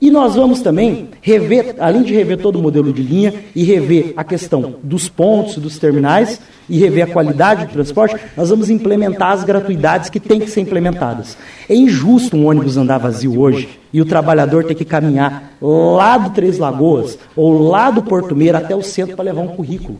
E 0.00 0.12
nós 0.12 0.36
vamos 0.36 0.62
também 0.62 1.08
rever, 1.20 1.74
além 1.80 2.04
de 2.04 2.14
rever 2.14 2.38
todo 2.38 2.56
o 2.56 2.62
modelo 2.62 2.92
de 2.92 3.02
linha 3.02 3.34
e 3.52 3.64
rever 3.64 4.12
a 4.16 4.22
questão 4.22 4.76
dos 4.80 5.08
pontos, 5.08 5.56
dos 5.56 5.76
terminais 5.76 6.40
e 6.68 6.78
rever 6.78 7.04
a 7.04 7.12
qualidade 7.12 7.66
do 7.66 7.72
transporte, 7.72 8.14
nós 8.36 8.50
vamos 8.50 8.70
implementar 8.70 9.32
as 9.32 9.42
gratuidades 9.42 10.08
que 10.08 10.20
têm 10.20 10.38
que 10.38 10.50
ser 10.50 10.60
implementadas. 10.60 11.36
É 11.68 11.74
injusto 11.74 12.36
um 12.36 12.46
ônibus 12.46 12.76
andar 12.76 12.98
vazio 12.98 13.40
hoje 13.40 13.68
e 13.92 14.00
o 14.00 14.04
trabalhador 14.04 14.62
ter 14.62 14.76
que 14.76 14.84
caminhar 14.84 15.54
lá 15.60 16.16
do 16.16 16.30
Três 16.30 16.58
Lagoas 16.58 17.18
ou 17.34 17.68
lá 17.68 17.90
do 17.90 18.02
Porto 18.02 18.36
Meira 18.36 18.58
até 18.58 18.76
o 18.76 18.82
centro 18.82 19.16
para 19.16 19.24
levar 19.24 19.40
um 19.40 19.48
currículo. 19.48 19.98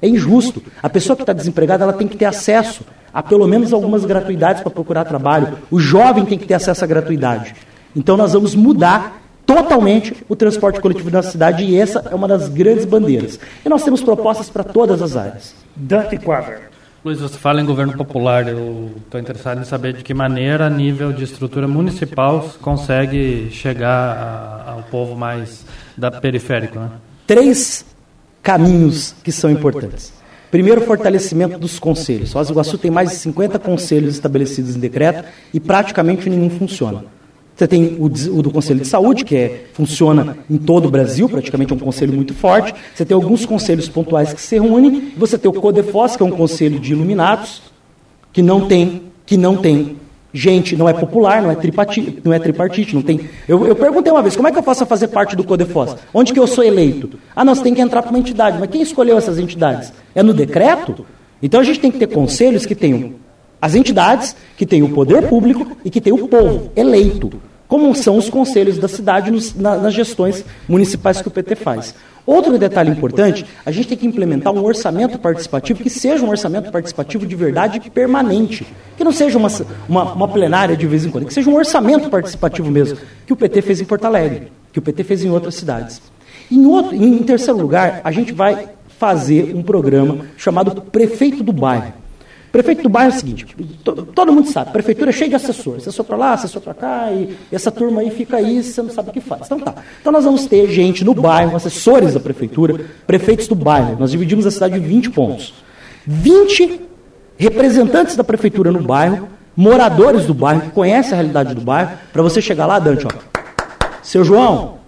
É 0.00 0.08
injusto. 0.08 0.62
A 0.80 0.88
pessoa 0.88 1.16
que 1.16 1.22
está 1.22 1.32
desempregada 1.32 1.82
ela 1.82 1.92
tem 1.92 2.06
que 2.06 2.16
ter 2.16 2.26
acesso 2.26 2.84
a 3.12 3.20
pelo 3.20 3.48
menos 3.48 3.72
algumas 3.72 4.04
gratuidades 4.04 4.62
para 4.62 4.70
procurar 4.70 5.04
trabalho. 5.04 5.58
O 5.72 5.80
jovem 5.80 6.24
tem 6.24 6.38
que 6.38 6.46
ter 6.46 6.54
acesso 6.54 6.84
à 6.84 6.86
gratuidade. 6.86 7.52
Então 7.96 8.16
nós 8.16 8.32
vamos 8.32 8.54
mudar 8.54 9.19
totalmente 9.50 10.14
o 10.28 10.36
transporte 10.36 10.80
coletivo 10.80 11.10
na 11.10 11.22
cidade 11.22 11.64
e 11.64 11.76
essa 11.76 12.06
é 12.08 12.14
uma 12.14 12.28
das 12.28 12.48
grandes 12.48 12.84
bandeiras. 12.84 13.40
E 13.66 13.68
nós 13.68 13.82
temos 13.82 14.00
propostas 14.00 14.48
para 14.48 14.62
todas 14.62 15.02
as 15.02 15.16
áreas. 15.16 15.54
Dante 15.74 16.16
Quadra. 16.18 16.70
Luiz, 17.04 17.18
você 17.18 17.36
fala 17.36 17.60
em 17.60 17.64
governo 17.64 17.96
popular. 17.96 18.46
Eu 18.46 18.92
estou 18.98 19.20
interessado 19.20 19.60
em 19.60 19.64
saber 19.64 19.94
de 19.94 20.04
que 20.04 20.14
maneira, 20.14 20.66
a 20.66 20.70
nível 20.70 21.12
de 21.12 21.24
estrutura 21.24 21.66
municipal, 21.66 22.48
consegue 22.60 23.48
chegar 23.50 23.88
a, 23.88 24.72
ao 24.72 24.82
povo 24.84 25.16
mais 25.16 25.64
da 25.96 26.12
periférico. 26.12 26.78
Né? 26.78 26.90
Três 27.26 27.84
caminhos 28.42 29.16
que 29.24 29.32
são 29.32 29.50
importantes. 29.50 30.12
Primeiro, 30.48 30.82
fortalecimento 30.82 31.58
dos 31.58 31.78
conselhos. 31.80 32.32
Foz 32.32 32.46
do 32.46 32.52
Iguaçu 32.52 32.78
tem 32.78 32.90
mais 32.90 33.10
de 33.10 33.16
50 33.16 33.58
conselhos 33.58 34.14
estabelecidos 34.14 34.76
em 34.76 34.78
decreto 34.78 35.24
e 35.52 35.58
praticamente 35.58 36.30
nenhum 36.30 36.50
funciona. 36.50 37.04
Você 37.60 37.68
tem 37.68 37.98
o, 37.98 38.06
o, 38.06 38.42
do 38.42 38.50
Conselho 38.50 38.80
de 38.80 38.86
Saúde, 38.86 39.22
que 39.22 39.36
é, 39.36 39.64
funciona 39.74 40.38
em 40.48 40.56
todo 40.56 40.86
o 40.86 40.90
Brasil, 40.90 41.28
praticamente 41.28 41.70
é 41.70 41.76
um 41.76 41.78
conselho 41.78 42.10
muito 42.10 42.32
forte. 42.32 42.74
Você 42.94 43.04
tem 43.04 43.14
alguns 43.14 43.44
conselhos 43.44 43.86
pontuais 43.86 44.32
que 44.32 44.40
se 44.40 44.58
reúnem. 44.58 45.12
Você 45.18 45.36
tem 45.36 45.50
o 45.50 45.52
CODEFOS, 45.52 46.16
que 46.16 46.22
é 46.22 46.24
um 46.24 46.30
conselho 46.30 46.80
de 46.80 46.92
iluminados, 46.92 47.60
que 48.32 48.40
não 48.40 48.66
tem, 48.66 49.02
que 49.26 49.36
não 49.36 49.58
tem 49.58 49.98
gente, 50.32 50.74
não 50.74 50.88
é 50.88 50.94
popular, 50.94 51.42
não 51.42 51.50
é 51.50 51.54
tripartite, 51.54 52.22
não 52.24 52.32
é 52.32 52.38
tripartite, 52.38 52.94
não 52.94 53.02
tem. 53.02 53.28
Eu, 53.46 53.66
eu 53.66 53.76
perguntei 53.76 54.10
uma 54.10 54.22
vez, 54.22 54.34
como 54.34 54.48
é 54.48 54.52
que 54.52 54.56
eu 54.56 54.62
posso 54.62 54.86
fazer 54.86 55.08
parte 55.08 55.36
do 55.36 55.44
CODEFOS? 55.44 55.96
Onde 56.14 56.32
que 56.32 56.40
eu 56.40 56.46
sou 56.46 56.64
eleito? 56.64 57.10
Ah, 57.36 57.44
não, 57.44 57.54
você 57.54 57.62
tem 57.62 57.74
que 57.74 57.82
entrar 57.82 58.00
para 58.00 58.08
uma 58.08 58.20
entidade. 58.20 58.56
Mas 58.58 58.70
quem 58.70 58.80
escolheu 58.80 59.18
essas 59.18 59.38
entidades? 59.38 59.92
É 60.14 60.22
no 60.22 60.32
decreto? 60.32 61.04
Então 61.42 61.60
a 61.60 61.64
gente 61.64 61.78
tem 61.78 61.90
que 61.90 61.98
ter 61.98 62.06
conselhos 62.06 62.64
que 62.64 62.74
tenham 62.74 63.16
as 63.60 63.74
entidades, 63.74 64.34
que 64.56 64.64
tenham 64.64 64.86
o 64.86 64.92
poder 64.92 65.28
público 65.28 65.76
e 65.84 65.90
que 65.90 66.00
tenham 66.00 66.24
o 66.24 66.26
povo 66.26 66.70
eleito 66.74 67.30
como 67.70 67.94
são 67.94 68.16
os 68.16 68.28
conselhos 68.28 68.78
da 68.78 68.88
cidade 68.88 69.30
nos, 69.30 69.54
na, 69.54 69.76
nas 69.76 69.94
gestões 69.94 70.44
municipais 70.68 71.22
que 71.22 71.28
o 71.28 71.30
PT 71.30 71.54
faz. 71.54 71.94
Outro 72.26 72.58
detalhe 72.58 72.90
importante, 72.90 73.46
a 73.64 73.70
gente 73.70 73.88
tem 73.88 73.96
que 73.96 74.06
implementar 74.08 74.52
um 74.52 74.64
orçamento 74.64 75.20
participativo 75.20 75.80
que 75.80 75.88
seja 75.88 76.24
um 76.24 76.30
orçamento 76.30 76.72
participativo 76.72 77.24
de 77.24 77.36
verdade 77.36 77.78
permanente, 77.88 78.66
que 78.96 79.04
não 79.04 79.12
seja 79.12 79.38
uma, 79.38 79.48
uma, 79.88 80.12
uma 80.14 80.28
plenária 80.28 80.76
de 80.76 80.84
vez 80.84 81.04
em 81.04 81.10
quando, 81.10 81.26
que 81.26 81.32
seja 81.32 81.48
um 81.48 81.54
orçamento 81.54 82.10
participativo 82.10 82.68
mesmo, 82.72 82.98
que 83.24 83.32
o 83.32 83.36
PT 83.36 83.62
fez 83.62 83.80
em 83.80 83.84
Porto 83.84 84.04
Alegre, 84.04 84.50
que 84.72 84.80
o 84.80 84.82
PT 84.82 85.04
fez 85.04 85.24
em 85.24 85.30
outras 85.30 85.54
cidades. 85.54 86.02
Em, 86.50 86.66
outro, 86.66 86.92
em 86.92 87.18
terceiro 87.18 87.60
lugar, 87.60 88.00
a 88.02 88.10
gente 88.10 88.32
vai 88.32 88.68
fazer 88.98 89.54
um 89.54 89.62
programa 89.62 90.26
chamado 90.36 90.82
Prefeito 90.82 91.44
do 91.44 91.52
Bairro. 91.52 91.92
Prefeito 92.52 92.82
do 92.82 92.88
bairro 92.88 93.12
é 93.12 93.14
o 93.14 93.18
seguinte, 93.18 93.46
todo 94.12 94.32
mundo 94.32 94.48
sabe, 94.48 94.72
prefeitura 94.72 95.10
é 95.10 95.12
cheia 95.12 95.30
de 95.30 95.36
assessores, 95.36 95.82
assessor 95.82 96.04
para 96.04 96.16
lá, 96.16 96.32
assessor 96.32 96.60
para 96.60 96.74
cá, 96.74 97.08
e 97.12 97.36
essa 97.52 97.70
turma 97.70 98.00
aí 98.00 98.10
fica 98.10 98.38
aí, 98.38 98.60
você 98.60 98.82
não 98.82 98.90
sabe 98.90 99.10
o 99.10 99.12
que 99.12 99.20
faz. 99.20 99.42
Então 99.46 99.60
tá. 99.60 99.76
Então 100.00 100.12
nós 100.12 100.24
vamos 100.24 100.46
ter 100.46 100.68
gente 100.68 101.04
no 101.04 101.14
bairro, 101.14 101.54
assessores 101.54 102.14
da 102.14 102.18
prefeitura, 102.18 102.86
prefeitos 103.06 103.46
do 103.46 103.54
bairro. 103.54 103.96
Nós 104.00 104.10
dividimos 104.10 104.46
a 104.46 104.50
cidade 104.50 104.78
em 104.78 104.80
20 104.80 105.10
pontos. 105.10 105.54
20 106.04 106.80
representantes 107.38 108.16
da 108.16 108.24
prefeitura 108.24 108.72
no 108.72 108.82
bairro, 108.82 109.28
moradores 109.56 110.26
do 110.26 110.34
bairro, 110.34 110.62
que 110.62 110.70
conhecem 110.70 111.12
a 111.12 111.16
realidade 111.16 111.54
do 111.54 111.60
bairro, 111.60 111.92
para 112.12 112.20
você 112.20 112.42
chegar 112.42 112.66
lá, 112.66 112.80
Dante, 112.80 113.06
ó. 113.06 113.10
Seu 114.02 114.24
João, 114.24 114.78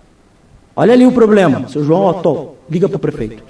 olha 0.75 0.95
ali 0.95 1.07
o 1.07 1.13
problema. 1.13 1.69
Seu 1.69 1.85
João, 1.85 2.01
ó, 2.01 2.13
tô, 2.15 2.55
liga 2.69 2.89
para 2.89 2.97
o 2.97 3.01
prefeito. 3.01 3.41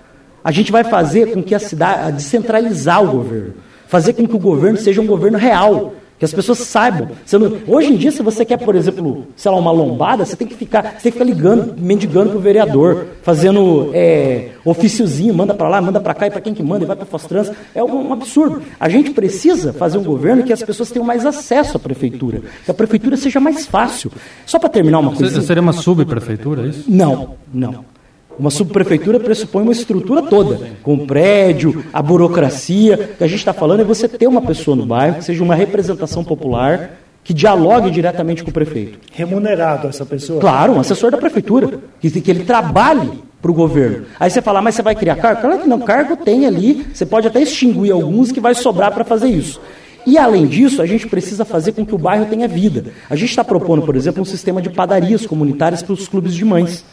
A 0.45 0.53
gente 0.53 0.71
vai 0.71 0.85
fazer 0.85 1.33
com 1.33 1.43
que 1.43 1.55
a 1.55 1.59
cidade, 1.59 2.13
descentralizar 2.17 3.03
o 3.03 3.11
governo 3.11 3.55
fazer 3.93 4.15
com 4.15 4.27
que 4.27 4.35
o 4.35 4.39
governo 4.39 4.79
seja 4.79 5.03
um 5.03 5.07
governo 5.07 5.37
real, 5.37 5.93
que 6.19 6.25
as 6.25 6.33
pessoas 6.33 6.61
saibam. 6.61 7.11
Não, 7.31 7.59
hoje 7.69 7.93
em 7.93 7.97
dia, 7.97 8.11
se 8.11 8.23
você 8.23 8.43
quer, 8.43 8.57
por 8.57 8.75
exemplo, 8.75 9.27
sei 9.37 9.51
lá, 9.51 9.59
uma 9.59 9.71
lombada, 9.71 10.25
você 10.25 10.35
tem 10.35 10.49
que 10.49 10.55
ficar, 10.55 10.83
você 10.83 11.03
tem 11.03 11.13
que 11.13 11.19
ficar 11.19 11.25
ligando, 11.25 11.75
mendigando 11.79 12.31
para 12.31 12.39
o 12.39 12.41
vereador, 12.41 13.09
fazendo 13.23 13.91
é, 13.93 14.53
ofíciozinho, 14.65 15.35
manda 15.35 15.53
para 15.53 15.69
lá, 15.69 15.79
manda 15.83 16.01
para 16.01 16.15
cá, 16.15 16.27
e 16.27 16.31
para 16.31 16.41
quem 16.41 16.55
que 16.55 16.63
manda, 16.63 16.85
e 16.85 16.87
vai 16.87 16.97
para 16.97 17.05
Fostrans. 17.05 17.53
É 17.75 17.85
um, 17.85 18.09
um, 18.09 18.13
absurdo. 18.15 18.63
A 18.81 18.89
gente 18.89 19.11
precisa 19.11 19.75
fazer 19.75 19.99
um 19.99 20.05
governo 20.05 20.43
que 20.43 20.55
as 20.55 20.63
pessoas 20.63 20.91
tenham 20.91 21.05
mais 21.05 21.27
acesso 21.27 21.77
à 21.77 21.81
prefeitura, 21.81 22.41
que 22.65 22.71
a 22.71 22.75
prefeitura 22.75 23.19
seja 23.19 23.41
mais 23.41 23.67
fácil. 23.67 24.11
Só 24.47 24.59
para 24.59 24.71
terminar 24.71 25.01
uma 25.01 25.15
coisa. 25.15 25.43
Seria 25.43 25.61
uma 25.61 25.75
subprefeitura, 25.75 26.63
é 26.63 26.69
isso? 26.69 26.85
Não, 26.89 27.35
não. 27.53 27.92
Uma 28.39 28.51
subprefeitura 28.51 29.21
pressupõe 29.21 29.63
uma 29.63 29.73
estrutura 29.73 30.23
toda, 30.23 30.59
com 30.83 30.95
o 30.95 31.07
prédio, 31.07 31.85
a 31.93 32.03
burocracia. 32.03 33.11
O 33.15 33.17
que 33.19 33.25
a 33.25 33.29
gente 33.29 33.39
está 33.39 33.53
falando 33.53 33.81
é 33.81 33.85
você 33.85 34.09
ter 34.09 34.27
uma 34.27 34.43
pessoa 34.43 34.77
no 34.77 34.87
bairro 34.87 35.17
que 35.17 35.25
seja 35.25 35.43
uma 35.43 35.55
representação 35.55 36.25
popular 36.25 36.99
que 37.25 37.33
dialogue 37.33 37.91
diretamente 37.91 38.43
com 38.43 38.51
o 38.51 38.53
prefeito. 38.53 38.99
Remunerado 39.13 39.87
essa 39.87 40.05
pessoa? 40.05 40.41
Claro, 40.41 40.73
um 40.73 40.81
assessor 40.81 41.11
da 41.11 41.19
prefeitura, 41.19 41.79
que, 42.01 42.11
que 42.21 42.31
ele 42.31 42.45
trabalhe 42.45 43.23
para 43.41 43.51
o 43.51 43.55
governo. 43.55 44.07
Aí 44.19 44.31
você 44.31 44.43
fala, 44.43 44.61
mas 44.61 44.75
você 44.75 44.83
vai 44.83 44.95
criar 44.95 45.17
cargo? 45.17 45.41
Claro 45.41 45.61
que 45.61 45.69
não, 45.69 45.81
cargo 45.81 46.17
tem 46.17 46.47
ali, 46.47 46.87
você 46.93 47.07
pode 47.07 47.27
até 47.27 47.41
extinguir 47.41 47.93
alguns 47.93 48.33
que 48.33 48.41
vai 48.41 48.55
sobrar 48.55 48.93
para 48.93 49.05
fazer 49.05 49.29
isso. 49.29 49.61
E 50.05 50.19
além 50.19 50.47
disso, 50.47 50.83
a 50.83 50.87
gente 50.87 51.07
precisa 51.07 51.45
fazer 51.45 51.73
com 51.73 51.87
que 51.87 51.95
o 51.95 51.99
bairro 51.99 52.27
tenha 52.27 52.49
vida. 52.49 52.87
A 53.09 53.15
gente 53.15 53.31
está 53.31 53.45
propondo, 53.45 53.83
por 53.83 53.95
exemplo, 53.95 54.21
um 54.21 54.25
sistema 54.25 54.61
de 54.61 54.71
padarias 54.71 55.27
comunitárias 55.27 55.83
para 55.83 55.93
os 55.93 56.09
clubes 56.09 56.35
de 56.35 56.45
mães. 56.45 56.85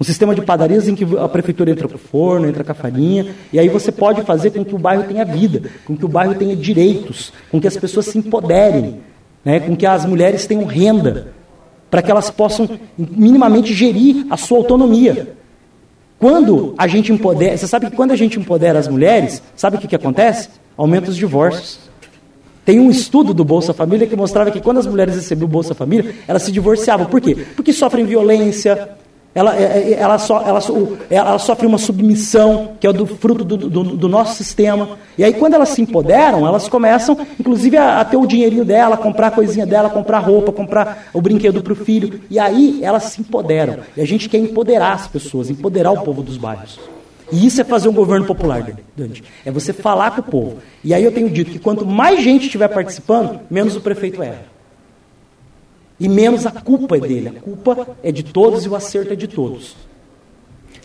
Um 0.00 0.04
sistema 0.04 0.34
de 0.34 0.42
padarias 0.42 0.88
em 0.88 0.94
que 0.94 1.06
a 1.18 1.28
prefeitura 1.28 1.70
entra 1.70 1.86
o 1.86 1.98
forno, 1.98 2.48
entra 2.48 2.64
com 2.64 2.72
a 2.72 2.74
farinha, 2.74 3.34
e 3.52 3.58
aí 3.58 3.68
você 3.68 3.92
pode 3.92 4.22
fazer 4.22 4.50
com 4.50 4.64
que 4.64 4.74
o 4.74 4.78
bairro 4.78 5.04
tenha 5.04 5.24
vida, 5.24 5.70
com 5.84 5.96
que 5.96 6.04
o 6.04 6.08
bairro 6.08 6.34
tenha 6.34 6.56
direitos, 6.56 7.32
com 7.50 7.60
que 7.60 7.68
as 7.68 7.76
pessoas 7.76 8.06
se 8.06 8.18
empoderem, 8.18 9.00
né, 9.44 9.60
com 9.60 9.76
que 9.76 9.86
as 9.86 10.04
mulheres 10.04 10.46
tenham 10.46 10.64
renda, 10.64 11.28
para 11.90 12.02
que 12.02 12.10
elas 12.10 12.30
possam 12.30 12.68
minimamente 12.96 13.74
gerir 13.74 14.26
a 14.30 14.36
sua 14.36 14.58
autonomia. 14.58 15.36
Quando 16.18 16.74
a 16.78 16.86
gente 16.86 17.12
empodera, 17.12 17.56
você 17.56 17.66
sabe 17.66 17.90
que 17.90 17.96
quando 17.96 18.12
a 18.12 18.16
gente 18.16 18.38
empodera 18.38 18.78
as 18.78 18.88
mulheres, 18.88 19.42
sabe 19.56 19.76
o 19.76 19.80
que, 19.80 19.88
que 19.88 19.96
acontece? 19.96 20.48
Aumenta 20.76 21.10
os 21.10 21.16
divórcios. 21.16 21.80
Tem 22.64 22.78
um 22.78 22.90
estudo 22.90 23.34
do 23.34 23.44
Bolsa 23.44 23.74
Família 23.74 24.06
que 24.06 24.14
mostrava 24.14 24.50
que 24.50 24.60
quando 24.60 24.78
as 24.78 24.86
mulheres 24.86 25.16
recebiam 25.16 25.46
o 25.46 25.50
Bolsa 25.50 25.74
Família, 25.74 26.14
elas 26.28 26.42
se 26.42 26.52
divorciavam. 26.52 27.06
Por 27.06 27.20
quê? 27.20 27.36
Porque 27.56 27.72
sofrem 27.72 28.04
violência, 28.04 28.90
ela, 29.34 29.56
é, 29.56 29.62
é, 29.62 29.92
ela, 29.94 30.18
so, 30.18 30.34
ela, 30.34 30.60
ela, 31.10 31.38
sofre 31.38 31.66
uma 31.66 31.78
submissão, 31.78 32.72
que 32.78 32.86
é 32.86 32.92
do 32.92 33.06
fruto 33.06 33.42
do, 33.42 33.56
do, 33.56 33.82
do, 33.96 34.08
nosso 34.08 34.36
sistema. 34.36 34.90
E 35.16 35.24
aí, 35.24 35.32
quando 35.32 35.54
elas 35.54 35.70
se 35.70 35.80
empoderam, 35.80 36.46
elas 36.46 36.68
começam, 36.68 37.16
inclusive, 37.40 37.78
a, 37.78 38.00
a 38.00 38.04
ter 38.04 38.18
o 38.18 38.26
dinheirinho 38.26 38.64
dela, 38.64 38.96
comprar 38.96 39.28
a 39.28 39.30
coisinha 39.30 39.64
dela, 39.64 39.88
comprar 39.88 40.18
roupa, 40.18 40.52
comprar 40.52 41.08
o 41.14 41.20
brinquedo 41.20 41.62
para 41.62 41.72
o 41.72 41.76
filho. 41.76 42.20
E 42.28 42.38
aí, 42.38 42.80
elas 42.82 43.04
se 43.04 43.22
empoderam. 43.22 43.78
E 43.96 44.02
a 44.02 44.06
gente 44.06 44.28
quer 44.28 44.38
empoderar 44.38 44.92
as 44.92 45.06
pessoas, 45.06 45.48
empoderar 45.48 45.92
o 45.92 46.02
povo 46.02 46.22
dos 46.22 46.36
bairros. 46.36 46.78
E 47.32 47.46
isso 47.46 47.58
é 47.62 47.64
fazer 47.64 47.88
um 47.88 47.94
governo 47.94 48.26
popular, 48.26 48.62
Dante. 48.94 49.24
É 49.46 49.50
você 49.50 49.72
falar 49.72 50.10
com 50.10 50.20
o 50.20 50.24
povo. 50.24 50.58
E 50.84 50.92
aí 50.92 51.02
eu 51.02 51.10
tenho 51.10 51.30
dito 51.30 51.50
que 51.50 51.58
quanto 51.58 51.86
mais 51.86 52.22
gente 52.22 52.44
estiver 52.44 52.68
participando, 52.68 53.40
menos 53.50 53.74
o 53.74 53.80
prefeito 53.80 54.22
erra. 54.22 54.51
E 55.98 56.08
menos 56.08 56.46
a 56.46 56.50
culpa 56.50 56.96
é 56.96 57.00
dele. 57.00 57.28
A 57.28 57.40
culpa 57.40 57.88
é 58.02 58.10
de 58.10 58.22
todos 58.22 58.64
e 58.64 58.68
o 58.68 58.74
acerto 58.74 59.12
é 59.12 59.16
de 59.16 59.28
todos. 59.28 59.76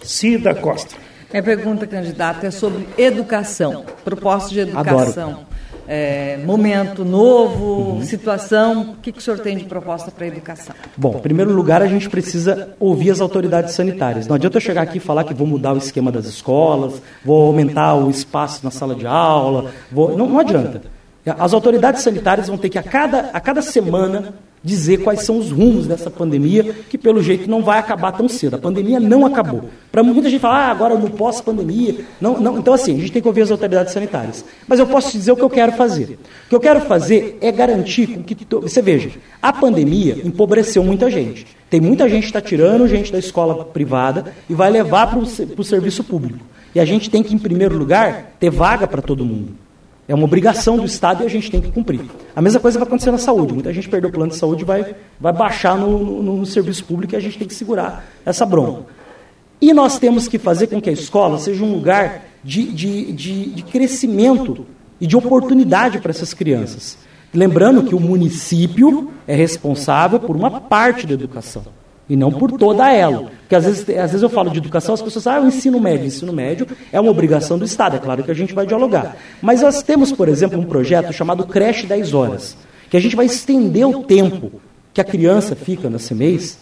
Cida 0.03 0.53
Costa. 0.53 0.95
Minha 1.31 1.43
pergunta, 1.43 1.85
candidato, 1.85 2.45
é 2.45 2.51
sobre 2.51 2.87
educação, 2.97 3.83
proposta 4.05 4.49
de 4.49 4.61
educação. 4.61 5.45
É, 5.89 6.37
momento 6.45 7.05
novo, 7.05 7.95
uhum. 7.95 8.01
situação, 8.01 8.91
o 8.91 8.95
que, 8.97 9.11
que 9.11 9.19
o 9.19 9.21
senhor 9.21 9.39
tem 9.39 9.55
de 9.55 9.63
proposta 9.63 10.11
para 10.11 10.25
a 10.25 10.27
educação? 10.27 10.75
Bom, 10.97 11.15
em 11.17 11.21
primeiro 11.21 11.51
lugar, 11.53 11.81
a 11.81 11.87
gente 11.87 12.09
precisa 12.09 12.75
ouvir 12.77 13.11
as 13.11 13.21
autoridades 13.21 13.73
sanitárias. 13.73 14.27
Não 14.27 14.35
adianta 14.35 14.57
eu 14.57 14.61
chegar 14.61 14.81
aqui 14.81 14.97
e 14.97 14.99
falar 14.99 15.23
que 15.23 15.33
vou 15.33 15.47
mudar 15.47 15.73
o 15.73 15.77
esquema 15.77 16.11
das 16.11 16.25
escolas, 16.25 17.01
vou 17.23 17.47
aumentar 17.47 17.95
o 17.95 18.09
espaço 18.09 18.65
na 18.65 18.71
sala 18.71 18.95
de 18.95 19.07
aula, 19.07 19.71
vou... 19.89 20.17
não, 20.17 20.27
não 20.27 20.39
adianta. 20.39 20.81
As 21.25 21.53
autoridades 21.53 22.03
sanitárias 22.03 22.47
vão 22.47 22.57
ter 22.57 22.69
que, 22.69 22.77
a 22.77 22.83
cada, 22.83 23.29
a 23.33 23.39
cada 23.39 23.61
semana, 23.61 24.33
dizer 24.67 24.97
quais 24.97 25.21
são 25.21 25.37
os 25.37 25.49
rumos 25.49 25.87
dessa 25.87 26.11
pandemia, 26.11 26.75
que 26.89 26.97
pelo 26.97 27.23
jeito 27.23 27.49
não 27.49 27.63
vai 27.63 27.79
acabar 27.79 28.11
tão 28.11 28.27
cedo. 28.27 28.57
A 28.57 28.59
pandemia 28.59 28.99
não 28.99 29.25
acabou. 29.25 29.63
Para 29.89 30.03
muita 30.03 30.29
gente 30.29 30.41
falar, 30.41 30.67
ah, 30.67 30.71
agora 30.71 30.95
no 30.95 31.09
pós-pandemia. 31.09 32.01
Não, 32.19 32.37
não. 32.37 32.57
Então, 32.59 32.73
assim, 32.73 32.97
a 32.97 32.99
gente 32.99 33.13
tem 33.13 33.21
que 33.21 33.27
ouvir 33.27 33.43
as 33.43 33.51
autoridades 33.51 33.93
sanitárias. 33.93 34.43
Mas 34.67 34.77
eu 34.77 34.85
posso 34.85 35.11
te 35.11 35.17
dizer 35.17 35.31
o 35.31 35.37
que 35.37 35.41
eu 35.41 35.49
quero 35.49 35.71
fazer. 35.71 36.19
O 36.45 36.49
que 36.49 36.55
eu 36.55 36.59
quero 36.59 36.81
fazer 36.81 37.37
é 37.39 37.49
garantir 37.51 38.07
que. 38.25 38.35
Você 38.61 38.81
veja, 38.81 39.09
a 39.41 39.53
pandemia 39.53 40.17
empobreceu 40.25 40.83
muita 40.83 41.09
gente. 41.09 41.47
Tem 41.69 41.79
muita 41.79 42.09
gente 42.09 42.23
que 42.23 42.29
está 42.29 42.41
tirando 42.41 42.87
gente 42.87 43.11
da 43.11 43.19
escola 43.19 43.63
privada 43.63 44.33
e 44.49 44.53
vai 44.53 44.69
levar 44.69 45.07
para 45.07 45.19
o 45.19 45.63
serviço 45.63 46.03
público. 46.03 46.39
E 46.75 46.79
a 46.79 46.85
gente 46.85 47.09
tem 47.09 47.23
que, 47.23 47.33
em 47.33 47.39
primeiro 47.39 47.77
lugar, 47.77 48.33
ter 48.37 48.49
vaga 48.49 48.85
para 48.85 49.01
todo 49.01 49.25
mundo. 49.25 49.66
É 50.07 50.15
uma 50.15 50.23
obrigação 50.23 50.77
do 50.77 50.85
Estado 50.85 51.23
e 51.23 51.25
a 51.25 51.29
gente 51.29 51.51
tem 51.51 51.59
que 51.59 51.71
cumprir. 51.71 52.01
A 52.35 52.41
mesma 52.41 52.59
coisa 52.59 52.79
vai 52.79 52.87
acontecer 52.87 53.11
na 53.11 53.17
saúde. 53.17 53.53
Muita 53.53 53.73
gente 53.73 53.89
perdeu 53.89 54.09
o 54.09 54.13
plano 54.13 54.31
de 54.31 54.37
saúde 54.37 54.61
e 54.61 54.65
vai, 54.65 54.95
vai 55.19 55.33
baixar 55.33 55.77
no, 55.77 56.21
no, 56.21 56.37
no 56.37 56.45
serviço 56.45 56.85
público 56.85 57.13
e 57.13 57.17
a 57.17 57.19
gente 57.19 57.37
tem 57.37 57.47
que 57.47 57.53
segurar 57.53 58.05
essa 58.25 58.45
bronca. 58.45 58.85
E 59.59 59.73
nós 59.73 59.99
temos 59.99 60.27
que 60.27 60.37
fazer 60.37 60.67
com 60.67 60.81
que 60.81 60.89
a 60.89 60.93
escola 60.93 61.37
seja 61.37 61.63
um 61.63 61.73
lugar 61.73 62.25
de, 62.43 62.71
de, 62.71 63.11
de, 63.11 63.45
de 63.51 63.63
crescimento 63.63 64.65
e 65.01 65.05
de 65.05 65.17
oportunidade 65.17 65.99
para 65.99 66.11
essas 66.11 66.33
crianças. 66.33 66.97
Lembrando 67.33 67.83
que 67.83 67.93
o 67.93 67.99
município 67.99 69.11
é 69.27 69.35
responsável 69.35 70.19
por 70.19 70.35
uma 70.35 70.61
parte 70.61 71.05
da 71.05 71.13
educação 71.13 71.76
e 72.09 72.15
não 72.15 72.31
por 72.31 72.51
toda 72.53 72.91
ela. 72.91 73.31
Porque 73.41 73.55
às 73.55 73.65
vezes, 73.65 73.89
às 73.89 74.11
vezes 74.11 74.21
eu 74.21 74.29
falo 74.29 74.49
de 74.49 74.57
educação, 74.57 74.93
as 74.93 75.01
pessoas 75.01 75.23
falam, 75.23 75.41
ah, 75.41 75.45
o 75.45 75.47
ensino 75.47 75.79
médio. 75.79 76.03
O 76.03 76.07
ensino 76.07 76.33
médio 76.33 76.67
é 76.91 76.99
uma 76.99 77.11
obrigação 77.11 77.57
do 77.57 77.65
Estado, 77.65 77.95
é 77.95 77.99
claro 77.99 78.23
que 78.23 78.31
a 78.31 78.33
gente 78.33 78.53
vai 78.53 78.65
dialogar. 78.65 79.15
Mas 79.41 79.61
nós 79.61 79.81
temos, 79.81 80.11
por 80.11 80.27
exemplo, 80.27 80.59
um 80.59 80.65
projeto 80.65 81.13
chamado 81.13 81.45
Creche 81.45 81.85
10 81.85 82.13
Horas, 82.13 82.57
que 82.89 82.97
a 82.97 82.99
gente 82.99 83.15
vai 83.15 83.25
estender 83.25 83.87
o 83.87 84.03
tempo 84.03 84.61
que 84.93 85.01
a 85.01 85.03
criança 85.03 85.55
fica 85.55 85.89
na 85.89 85.97
CMEIs, 85.97 86.57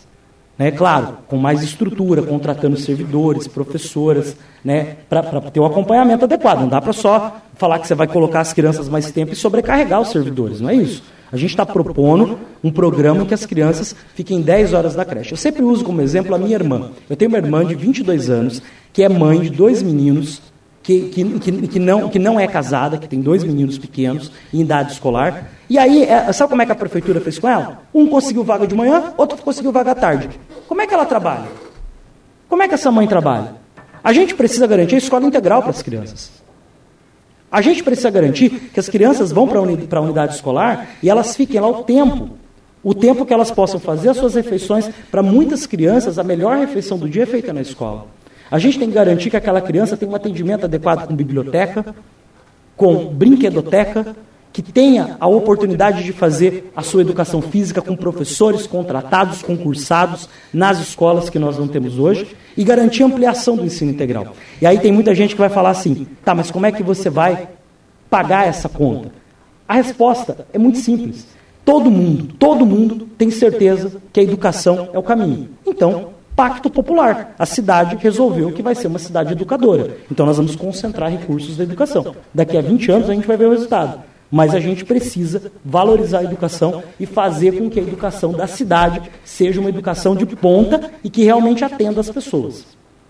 né, 0.58 0.71
claro, 0.71 1.17
com 1.27 1.38
mais 1.38 1.62
estrutura, 1.63 2.21
contratando 2.21 2.77
servidores, 2.77 3.47
professoras, 3.47 4.38
né, 4.63 4.97
para 5.10 5.23
ter 5.41 5.60
o 5.60 5.63
um 5.63 5.65
acompanhamento 5.65 6.25
adequado. 6.25 6.62
Não 6.62 6.69
dá 6.69 6.81
para 6.81 6.93
só 6.93 7.38
falar 7.55 7.79
que 7.79 7.88
você 7.88 7.95
vai 7.95 8.08
colocar 8.08 8.39
as 8.39 8.53
crianças 8.53 8.88
mais 8.88 9.12
tempo 9.12 9.34
e 9.34 9.36
sobrecarregar 9.36 9.99
os 9.99 10.10
servidores, 10.10 10.62
não 10.62 10.69
é 10.69 10.75
isso. 10.75 11.03
A 11.36 11.38
gente 11.38 11.50
está 11.50 11.65
propondo 11.65 12.39
um 12.63 12.71
programa 12.71 13.26
que 13.26 13.34
as 13.34 13.45
crianças 13.45 13.93
fiquem 14.13 14.41
10 14.41 14.71
horas 14.71 14.95
na 14.95 15.04
creche. 15.04 15.34
Eu 15.34 15.38
sempre 15.38 15.63
uso 15.63 15.84
como 15.84 16.02
exemplo 16.02 16.34
a 16.34 16.38
minha 16.38 16.56
irmã. 16.56 16.91
Eu 17.10 17.17
tenho 17.17 17.28
uma 17.28 17.38
irmã 17.38 17.65
de 17.65 17.76
22 17.76 18.30
anos, 18.30 18.62
que 18.93 19.04
é 19.04 19.10
mãe 19.10 19.41
de 19.41 19.50
dois 19.50 19.84
meninos, 19.84 20.41
que, 20.82 21.10
que, 21.10 21.39
que, 21.39 21.67
que 21.67 21.78
não, 21.78 22.08
que 22.08 22.17
não 22.17 22.39
é 22.39 22.48
casada, 22.48 22.98
que 22.98 23.06
tem 23.06 23.19
dois 23.19 23.43
meninos 23.43 23.78
pequenos, 23.78 24.32
em 24.54 24.62
idade 24.62 24.93
escolar. 24.93 25.52
E 25.69 25.78
aí, 25.78 26.04
é, 26.04 26.32
sabe 26.32 26.52
como 26.52 26.62
é 26.62 26.65
que 26.65 26.71
a 26.71 26.76
prefeitura 26.76 27.19
fez 27.19 27.38
com 27.38 27.50
ela? 27.50 27.82
Um 27.93 28.08
conseguiu 28.08 28.45
vaga 28.45 28.65
de 28.65 28.74
manhã, 28.74 29.12
outro 29.17 29.38
conseguiu 29.39 29.74
vaga 29.74 29.91
à 29.91 29.95
tarde. 29.95 30.30
Como 30.69 30.82
é 30.82 30.88
que 30.88 30.93
ela 30.93 31.06
trabalha? 31.06 31.50
Como 32.48 32.63
é 32.63 32.67
que 32.69 32.76
essa 32.76 32.89
mãe 32.89 33.08
trabalha? 33.08 33.56
A 34.02 34.13
gente 34.13 34.34
precisa 34.36 34.65
garantir 34.65 34.95
a 34.95 35.00
escola 35.00 35.26
integral 35.26 35.62
para 35.62 35.71
as 35.71 35.82
crianças. 35.82 36.44
A 37.51 37.62
gente 37.62 37.84
precisa 37.84 38.10
garantir 38.10 38.49
que 38.73 38.79
as 38.79 38.89
crianças 38.89 39.31
vão 39.31 39.47
para 39.47 39.60
a 39.60 40.01
unidade 40.01 40.36
escolar 40.36 40.89
e 41.01 41.10
elas 41.10 41.36
fiquem 41.36 41.60
lá 41.60 41.67
o 41.67 41.84
tempo. 41.84 42.31
O 42.84 42.93
tempo 42.93 43.25
que 43.25 43.34
elas 43.34 43.49
possam 43.49 43.79
fazer 43.79 44.10
as 44.10 44.17
suas 44.17 44.36
refeições. 44.36 44.89
Para 45.10 45.23
muitas 45.23 45.65
crianças, 45.65 46.19
a 46.19 46.23
melhor 46.23 46.58
refeição 46.58 46.97
do 46.97 47.10
dia 47.10 47.23
é 47.23 47.25
feita 47.25 47.51
na 47.53 47.62
escola. 47.62 48.08
A 48.51 48.60
gente 48.60 48.77
tem 48.77 48.88
que 48.88 48.93
garantir 48.93 49.29
que 49.29 49.38
aquela 49.38 49.62
criança 49.62 49.97
tenha 49.97 50.12
um 50.12 50.15
atendimento 50.15 50.65
adequado 50.65 51.08
com 51.08 51.15
biblioteca, 51.15 51.95
com 52.77 53.05
brinquedoteca, 53.08 54.15
que 54.56 54.62
tenha 54.62 55.18
a 55.20 55.28
oportunidade 55.28 56.02
de 56.02 56.13
fazer 56.13 56.72
a 56.74 56.82
sua 56.82 57.02
educação 57.02 57.41
física 57.41 57.82
com 57.82 57.94
professores 57.94 58.65
contratados, 58.65 59.41
concursados 59.41 60.30
nas 60.54 60.80
escolas 60.80 61.30
que 61.30 61.38
nós 61.38 61.58
não 61.58 61.68
temos 61.68 62.00
hoje 62.00 62.26
e 62.56 62.63
garantir 62.63 63.04
ampliação 63.04 63.58
do 63.58 63.65
ensino 63.65 63.91
integral. 63.91 64.34
E 64.62 64.65
aí 64.65 64.80
tem 64.80 64.94
muita 64.94 65.13
gente 65.13 65.36
que 65.36 65.41
vai 65.41 65.50
falar 65.50 65.72
assim: 65.72 66.08
tá, 66.24 66.34
mas 66.34 66.52
como 66.52 66.65
é 66.65 66.72
que 66.72 66.82
você 66.82 67.10
vai 67.10 67.50
pagar 68.10 68.48
essa 68.48 68.70
conta? 68.70 69.12
A 69.68 69.74
resposta 69.74 70.48
é 70.54 70.58
muito 70.58 70.78
simples. 70.78 71.28
Todo 71.65 71.91
mundo, 71.91 72.34
todo 72.39 72.65
mundo 72.65 73.10
tem 73.18 73.30
certeza 73.30 74.02
que 74.13 74.22
a 74.22 74.24
educação 74.24 74.88
é 74.94 74.98
o 74.98 75.04
caminho. 75.04 75.50
Então, 75.65 76.12
pacto 76.34 76.70
popular. 76.70 77.36
A 77.38 77.46
cidade 77.46 77.98
resolveu 77.98 78.54
que 78.54 78.63
vai 78.63 78.74
ser 78.74 78.88
uma 78.88 79.00
cidade 79.00 79.34
educadora. 79.34 79.98
Então, 80.10 80.26
nós 80.26 80.38
vamos 80.38 80.56
concentrar 80.56 81.12
recursos 81.12 81.58
da 81.58 81.65
educação. 81.65 82.15
Daqui 82.34 82.58
a 82.58 82.62
20 82.62 82.89
anos, 82.89 83.10
a 83.10 83.13
gente 83.13 83.28
vai 83.28 83.36
ver 83.36 83.48
o 83.48 83.52
resultado. 83.52 84.14
Mas 84.36 84.54
a 84.54 84.60
gente 84.60 84.84
precisa 84.84 85.50
valorizar 85.63 86.19
a 86.19 86.24
educação 86.26 86.84
e 87.00 87.06
fazer 87.06 87.58
com 87.58 87.69
que 87.69 87.80
a 87.80 87.82
educação 87.82 88.34
da 88.34 88.45
cidade 88.45 89.02
seja 89.24 89.62
uma 89.62 89.69
educação 89.69 90.13
de 90.13 90.26
ponta 90.26 90.91
e 91.02 91.10
que 91.10 91.24
realmente 91.24 91.63
atenda 91.63 92.02
as 92.02 92.10
pessoas. 92.10 92.65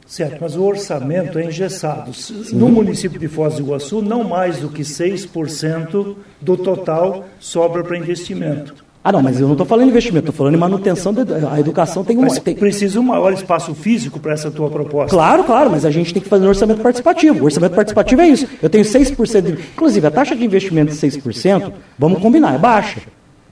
Certo, 0.06 0.38
mas 0.40 0.56
o 0.56 0.62
orçamento 0.62 1.40
é 1.40 1.46
engessado. 1.46 2.14
Sim. 2.14 2.56
No 2.56 2.70
município 2.70 3.20
de 3.20 3.28
Foz 3.28 3.56
do 3.56 3.62
Iguaçu, 3.64 4.04
não 4.04 4.24
mais 4.24 4.60
do 4.60 4.70
que 4.70 4.84
6% 4.84 6.16
do 6.40 6.58
total 6.58 7.26
sobra 7.40 7.84
para 7.84 7.98
investimento. 7.98 8.85
Ah, 9.08 9.12
não, 9.12 9.22
mas 9.22 9.40
eu 9.40 9.46
não 9.46 9.54
estou 9.54 9.68
falando 9.68 9.86
em 9.86 9.90
investimento, 9.92 10.30
estou 10.30 10.34
falando 10.34 10.56
em 10.56 10.58
manutenção 10.58 11.14
da 11.14 11.60
educação. 11.60 12.04
Tem 12.04 12.18
uma, 12.18 12.26
mas 12.26 12.40
tem... 12.40 12.56
precisa 12.56 13.00
um 13.00 13.04
maior 13.04 13.32
espaço 13.34 13.76
físico 13.76 14.20
para 14.20 14.34
essa 14.34 14.50
tua 14.50 14.68
proposta. 14.68 15.16
Claro, 15.16 15.44
claro, 15.44 15.70
mas 15.70 15.86
a 15.86 15.92
gente 15.92 16.12
tem 16.12 16.24
que 16.24 16.28
fazer 16.28 16.44
um 16.44 16.50
orçamento 16.50 16.82
participativo. 16.82 17.42
O 17.42 17.46
orçamento 17.46 17.76
participativo 17.76 18.22
é 18.24 18.28
isso. 18.30 18.48
Eu 18.64 18.68
tenho 18.68 18.84
6%. 18.84 19.42
De... 19.42 19.52
Inclusive, 19.52 20.08
a 20.08 20.10
taxa 20.10 20.36
de 20.36 20.44
investimento 20.44 20.92
de 20.92 20.98
6%, 20.98 21.72
vamos 22.00 22.20
combinar, 22.20 22.56
é 22.56 22.58
baixa. 22.58 23.02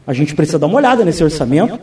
A 0.08 0.12
gente 0.12 0.34
precisa 0.34 0.58
dar 0.58 0.66
uma 0.66 0.78
olhada 0.78 1.06
nesse 1.06 1.24
orçamento 1.24 1.80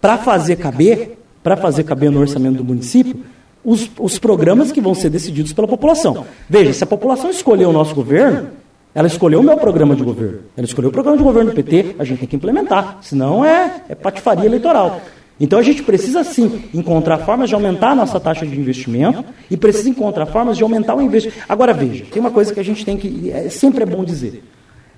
para 0.00 0.16
fazer 0.16 0.56
caber, 0.56 1.18
para 1.42 1.58
fazer 1.58 1.84
caber 1.84 2.10
no 2.10 2.20
orçamento 2.20 2.56
do 2.56 2.64
município, 2.64 3.22
os, 3.62 3.90
os 3.98 4.18
programas 4.18 4.72
que 4.72 4.80
vão 4.80 4.94
ser 4.94 5.10
decididos 5.10 5.52
pela 5.52 5.68
população. 5.68 6.24
Veja, 6.48 6.72
se 6.72 6.82
a 6.82 6.86
população 6.86 7.28
escolher 7.28 7.66
o 7.66 7.72
nosso 7.72 7.94
governo, 7.94 8.48
ela 8.94 9.06
escolheu 9.06 9.40
o 9.40 9.42
meu 9.42 9.56
programa 9.56 9.94
de 9.94 10.02
governo. 10.02 10.40
Ela 10.56 10.66
escolheu 10.66 10.90
o 10.90 10.92
programa 10.92 11.16
de 11.16 11.22
governo 11.22 11.50
do 11.50 11.54
PT. 11.54 11.96
A 11.98 12.04
gente 12.04 12.20
tem 12.20 12.28
que 12.28 12.36
implementar. 12.36 12.98
Senão 13.02 13.44
é, 13.44 13.82
é 13.88 13.94
patifaria 13.94 14.44
eleitoral. 14.46 15.00
Então 15.38 15.58
a 15.58 15.62
gente 15.62 15.82
precisa 15.82 16.24
sim 16.24 16.64
encontrar 16.74 17.18
formas 17.18 17.48
de 17.48 17.54
aumentar 17.54 17.90
a 17.90 17.94
nossa 17.94 18.18
taxa 18.18 18.44
de 18.44 18.58
investimento 18.58 19.24
e 19.50 19.56
precisa 19.56 19.88
encontrar 19.88 20.26
formas 20.26 20.56
de 20.56 20.62
aumentar 20.62 20.94
o 20.96 21.00
investimento. 21.00 21.40
Agora 21.48 21.72
veja, 21.72 22.04
tem 22.10 22.20
uma 22.20 22.30
coisa 22.30 22.52
que 22.52 22.60
a 22.60 22.64
gente 22.64 22.84
tem 22.84 22.96
que. 22.96 23.30
É, 23.30 23.48
sempre 23.48 23.84
é 23.84 23.86
bom 23.86 24.04
dizer. 24.04 24.44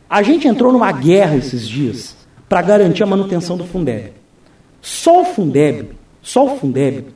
A 0.08 0.22
gente 0.22 0.48
entrou 0.48 0.72
numa 0.72 0.90
guerra 0.90 1.36
esses 1.36 1.68
dias 1.68 2.16
para 2.48 2.60
garantir 2.62 3.02
a 3.02 3.06
manutenção 3.06 3.56
do 3.56 3.64
Fundeb. 3.64 4.12
Só 4.80 5.20
o 5.22 5.24
Fundeb, 5.24 5.90
só 6.20 6.44
o 6.46 6.56
Fundeb, 6.58 7.06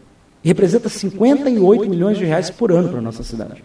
representa 0.42 0.88
58 0.88 1.90
milhões 1.90 2.16
de 2.16 2.24
reais 2.24 2.48
por 2.48 2.70
ano 2.70 2.90
para 2.90 2.98
a 2.98 3.02
nossa 3.02 3.24
cidade 3.24 3.62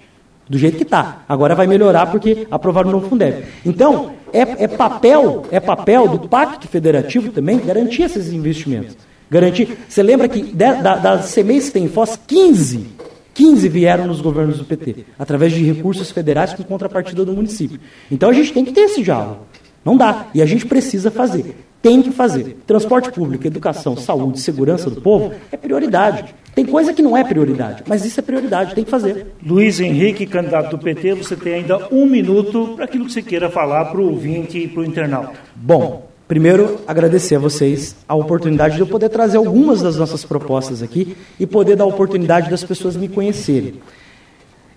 do 0.51 0.57
jeito 0.57 0.75
que 0.75 0.83
está. 0.83 1.23
Agora 1.29 1.55
vai 1.55 1.65
melhorar 1.65 2.07
porque 2.07 2.45
aprovaram 2.51 2.89
o 2.89 2.91
novo 2.91 3.07
Fundeb. 3.07 3.45
Então, 3.65 4.11
é, 4.33 4.41
é, 4.65 4.67
papel, 4.67 5.45
é 5.49 5.61
papel 5.61 6.09
do 6.09 6.27
Pacto 6.27 6.67
Federativo 6.67 7.31
também 7.31 7.57
garantir 7.57 8.03
esses 8.03 8.33
investimentos. 8.33 8.97
Garantir. 9.29 9.77
Você 9.87 10.03
lembra 10.03 10.27
que 10.27 10.43
da, 10.43 10.97
das 10.97 11.27
sementes 11.27 11.67
que 11.67 11.73
tem 11.75 11.85
em 11.85 11.87
Foz, 11.87 12.19
15, 12.27 12.85
15 13.33 13.69
vieram 13.69 14.07
nos 14.07 14.19
governos 14.19 14.57
do 14.57 14.65
PT, 14.65 15.05
através 15.17 15.53
de 15.53 15.63
recursos 15.63 16.11
federais 16.11 16.53
com 16.53 16.63
contrapartida 16.63 17.23
do 17.23 17.31
município. 17.31 17.79
Então 18.11 18.29
a 18.29 18.33
gente 18.33 18.51
tem 18.51 18.65
que 18.65 18.73
ter 18.73 18.81
esse 18.81 19.01
diálogo. 19.01 19.47
Não 19.83 19.97
dá. 19.97 20.27
E 20.33 20.41
a 20.41 20.45
gente 20.45 20.65
precisa 20.65 21.09
fazer. 21.09 21.55
Tem 21.81 22.01
que 22.01 22.11
fazer. 22.11 22.57
Transporte 22.67 23.11
público, 23.11 23.47
educação, 23.47 23.97
saúde, 23.97 24.39
segurança 24.39 24.89
do 24.89 25.01
povo 25.01 25.33
é 25.51 25.57
prioridade. 25.57 26.35
Tem 26.53 26.65
coisa 26.65 26.93
que 26.93 27.01
não 27.01 27.15
é 27.17 27.23
prioridade, 27.23 27.83
mas 27.87 28.05
isso 28.05 28.19
é 28.19 28.23
prioridade, 28.23 28.75
tem 28.75 28.83
que 28.83 28.89
fazer. 28.89 29.27
Luiz 29.43 29.79
Henrique, 29.79 30.25
candidato 30.25 30.71
do 30.71 30.77
PT, 30.77 31.15
você 31.15 31.35
tem 31.35 31.53
ainda 31.55 31.87
um 31.91 32.05
minuto 32.05 32.73
para 32.75 32.85
aquilo 32.85 33.05
que 33.05 33.13
você 33.13 33.21
queira 33.21 33.49
falar 33.49 33.85
para 33.85 33.99
o 33.99 34.09
ouvinte 34.09 34.59
e 34.59 34.67
para 34.67 34.81
o 34.81 34.85
internauta. 34.85 35.33
Bom, 35.55 36.09
primeiro 36.27 36.81
agradecer 36.85 37.35
a 37.35 37.39
vocês 37.39 37.95
a 38.07 38.13
oportunidade 38.13 38.75
de 38.75 38.81
eu 38.81 38.87
poder 38.87 39.09
trazer 39.09 39.37
algumas 39.37 39.81
das 39.81 39.95
nossas 39.95 40.25
propostas 40.25 40.83
aqui 40.83 41.15
e 41.39 41.47
poder 41.47 41.77
dar 41.77 41.85
a 41.85 41.87
oportunidade 41.87 42.49
das 42.49 42.63
pessoas 42.63 42.97
me 42.97 43.07
conhecerem. 43.07 43.75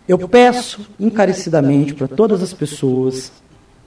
Eu 0.07 0.29
peço 0.29 0.89
encarecidamente 0.99 1.93
para 1.93 2.07
todas 2.07 2.41
as 2.41 2.53
pessoas 2.53 3.33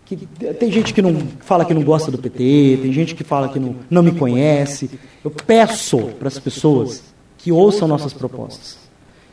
que 0.07 0.15
tem 0.53 0.71
gente 0.71 0.93
que 0.93 1.01
não 1.01 1.19
fala 1.41 1.65
que 1.65 1.73
não 1.73 1.83
gosta 1.83 2.09
do 2.09 2.17
PT, 2.17 2.79
tem 2.81 2.93
gente 2.93 3.13
que 3.13 3.25
fala 3.25 3.49
que 3.49 3.59
não, 3.59 3.75
não 3.89 4.01
me 4.01 4.13
conhece. 4.13 4.89
Eu 5.23 5.29
peço 5.29 5.97
para 6.17 6.29
as 6.29 6.39
pessoas 6.39 7.03
que 7.37 7.51
ouçam 7.51 7.89
nossas 7.89 8.13
propostas, 8.13 8.77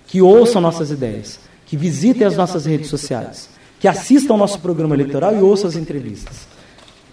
que 0.08 0.20
ouçam 0.20 0.60
nossas 0.60 0.90
ideias, 0.90 1.38
que 1.64 1.76
visitem 1.76 2.26
as 2.26 2.36
nossas 2.36 2.66
redes 2.66 2.88
sociais, 2.88 3.48
que 3.78 3.86
assistam 3.86 4.34
ao 4.34 4.38
nosso 4.38 4.58
programa 4.58 4.96
eleitoral 4.96 5.36
e 5.36 5.40
ouçam 5.40 5.68
as 5.68 5.76
entrevistas. 5.76 6.48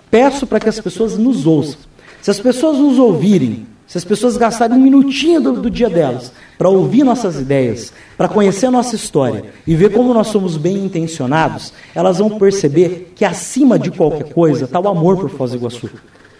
Peço 0.10 0.48
para 0.48 0.60
que 0.60 0.68
as 0.70 0.80
pessoas 0.80 1.16
nos 1.16 1.46
ouçam. 1.46 1.80
Se 2.20 2.32
as 2.32 2.40
pessoas 2.40 2.80
nos 2.80 2.98
ouvirem, 2.98 3.68
se 3.88 3.98
as 3.98 4.06
pessoas 4.06 4.38
gastarem 4.38 4.78
um 4.78 4.82
minutinho 4.82 5.42
do, 5.42 5.54
do 5.54 5.70
dia 5.70 5.90
delas 5.90 6.32
para 6.58 6.70
ouvir 6.70 7.04
nossas 7.04 7.40
ideias, 7.40 7.92
para 8.18 8.28
conhecer 8.28 8.68
a 8.68 8.72
nossa 8.72 8.96
história 8.96 9.46
e 9.66 9.76
ver 9.76 9.92
como 9.92 10.14
nós 10.14 10.28
somos 10.28 10.56
bem 10.58 10.86
intencionados, 10.86 11.74
elas 11.94 12.20
vão 12.20 12.38
perceber 12.38 13.14
que 13.16 13.26
acima 13.26 13.78
de 13.78 13.92
qualquer 13.92 14.34
coisa 14.34 14.66
está 14.66 14.80
o 14.80 14.88
amor 14.88 15.18
por 15.18 15.30
Foz 15.30 15.52
do 15.52 15.58
Iguaçu. 15.58 15.90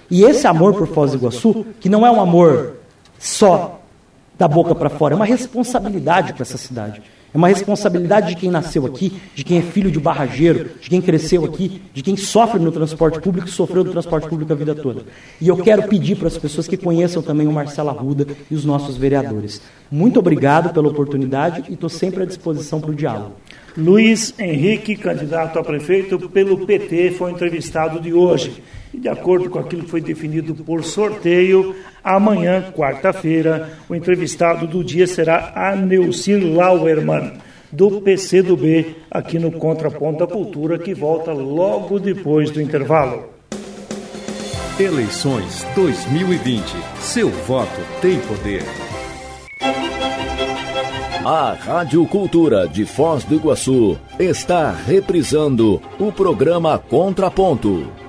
E 0.10 0.24
esse 0.24 0.46
amor 0.48 0.74
por 0.74 0.88
Foz 0.88 1.12
do 1.12 1.18
Iguaçu, 1.18 1.66
que 1.80 1.90
não 1.90 2.06
é 2.06 2.12
um 2.12 2.22
amor 2.22 2.78
só 3.20 3.80
da 4.38 4.48
boca 4.48 4.74
para 4.74 4.90
fora, 4.90 5.14
é 5.14 5.18
uma 5.18 5.26
responsabilidade 5.26 6.34
para 6.34 6.44
essa 6.44 6.58
cidade. 6.58 7.02
É 7.34 7.38
uma 7.38 7.48
responsabilidade 7.48 8.30
de 8.30 8.36
quem 8.36 8.52
nasceu 8.52 8.86
aqui, 8.86 9.14
de 9.34 9.44
quem 9.44 9.58
é 9.60 9.62
filho 9.62 9.90
de 9.90 10.00
barrageiro, 10.00 10.72
de 10.82 10.90
quem 10.90 11.02
cresceu 11.02 11.46
aqui, 11.46 11.82
de 11.94 12.04
quem 12.04 12.18
sofre 12.18 12.60
no 12.60 12.72
transporte 12.72 13.22
público 13.22 13.48
e 13.48 13.52
sofreu 13.52 13.86
no 13.86 13.92
transporte 13.92 14.28
público 14.28 14.52
a 14.52 14.56
vida 14.56 14.76
toda. 14.76 15.04
E 15.40 15.48
eu 15.48 15.56
quero 15.56 15.84
pedir 15.84 16.18
para 16.18 16.28
as 16.28 16.38
pessoas 16.38 16.68
que 16.68 16.76
conheçam 16.76 17.22
também 17.22 17.48
o 17.48 17.52
Marcelo 17.52 17.90
Arruda 17.90 18.28
e 18.50 18.56
os 18.56 18.66
nossos 18.66 18.98
vereadores. 18.98 19.62
Muito 19.90 20.20
obrigado 20.20 20.74
pela 20.74 20.90
oportunidade 20.90 21.64
e 21.70 21.74
estou 21.74 21.90
sempre 21.90 22.24
à 22.24 22.26
disposição 22.26 22.82
para 22.82 22.92
o 22.92 22.96
diálogo. 22.96 23.34
Luiz 23.78 24.34
Henrique, 24.38 24.98
candidato 24.98 25.58
a 25.58 25.64
prefeito 25.64 26.30
pelo 26.30 26.66
PT, 26.66 27.12
foi 27.12 27.32
entrevistado 27.32 28.02
de 28.02 28.12
hoje. 28.14 28.62
E 28.94 28.98
de 28.98 29.08
acordo 29.08 29.50
com 29.50 29.60
aquilo 29.60 29.84
que 29.84 29.90
foi 29.90 30.02
definido 30.02 30.54
por 30.56 30.84
sorteio, 30.84 31.76
amanhã, 32.04 32.72
quarta-feira, 32.76 33.70
o 33.88 33.96
entrevistado 33.96 34.68
do 34.68 34.84
dia 34.84 35.08
será 35.08 35.54
a 35.56 35.76
Neucir 35.76 36.44
Lauermann, 36.44 37.34
do 37.72 38.02
PCdoB, 38.02 38.96
aqui 39.10 39.40
no 39.40 39.52
Contraponto 39.52 40.20
da 40.20 40.28
Cultura, 40.28 40.78
que 40.78 40.94
volta 40.94 41.32
logo 41.32 42.00
depois 42.00 42.52
do 42.52 42.62
intervalo. 42.62 43.30
Eleições 44.78 45.66
2020. 45.76 46.64
Seu 47.00 47.30
voto 47.30 47.80
tem 48.02 48.20
poder. 48.20 48.64
A 51.24 51.54
Rádio 51.54 52.06
Cultura 52.08 52.68
de 52.68 52.84
Foz 52.84 53.24
do 53.24 53.36
Iguaçu 53.36 53.98
está 54.20 54.72
reprisando 54.72 55.80
o 56.00 56.12
programa 56.12 56.80
Contraponto 56.80 58.01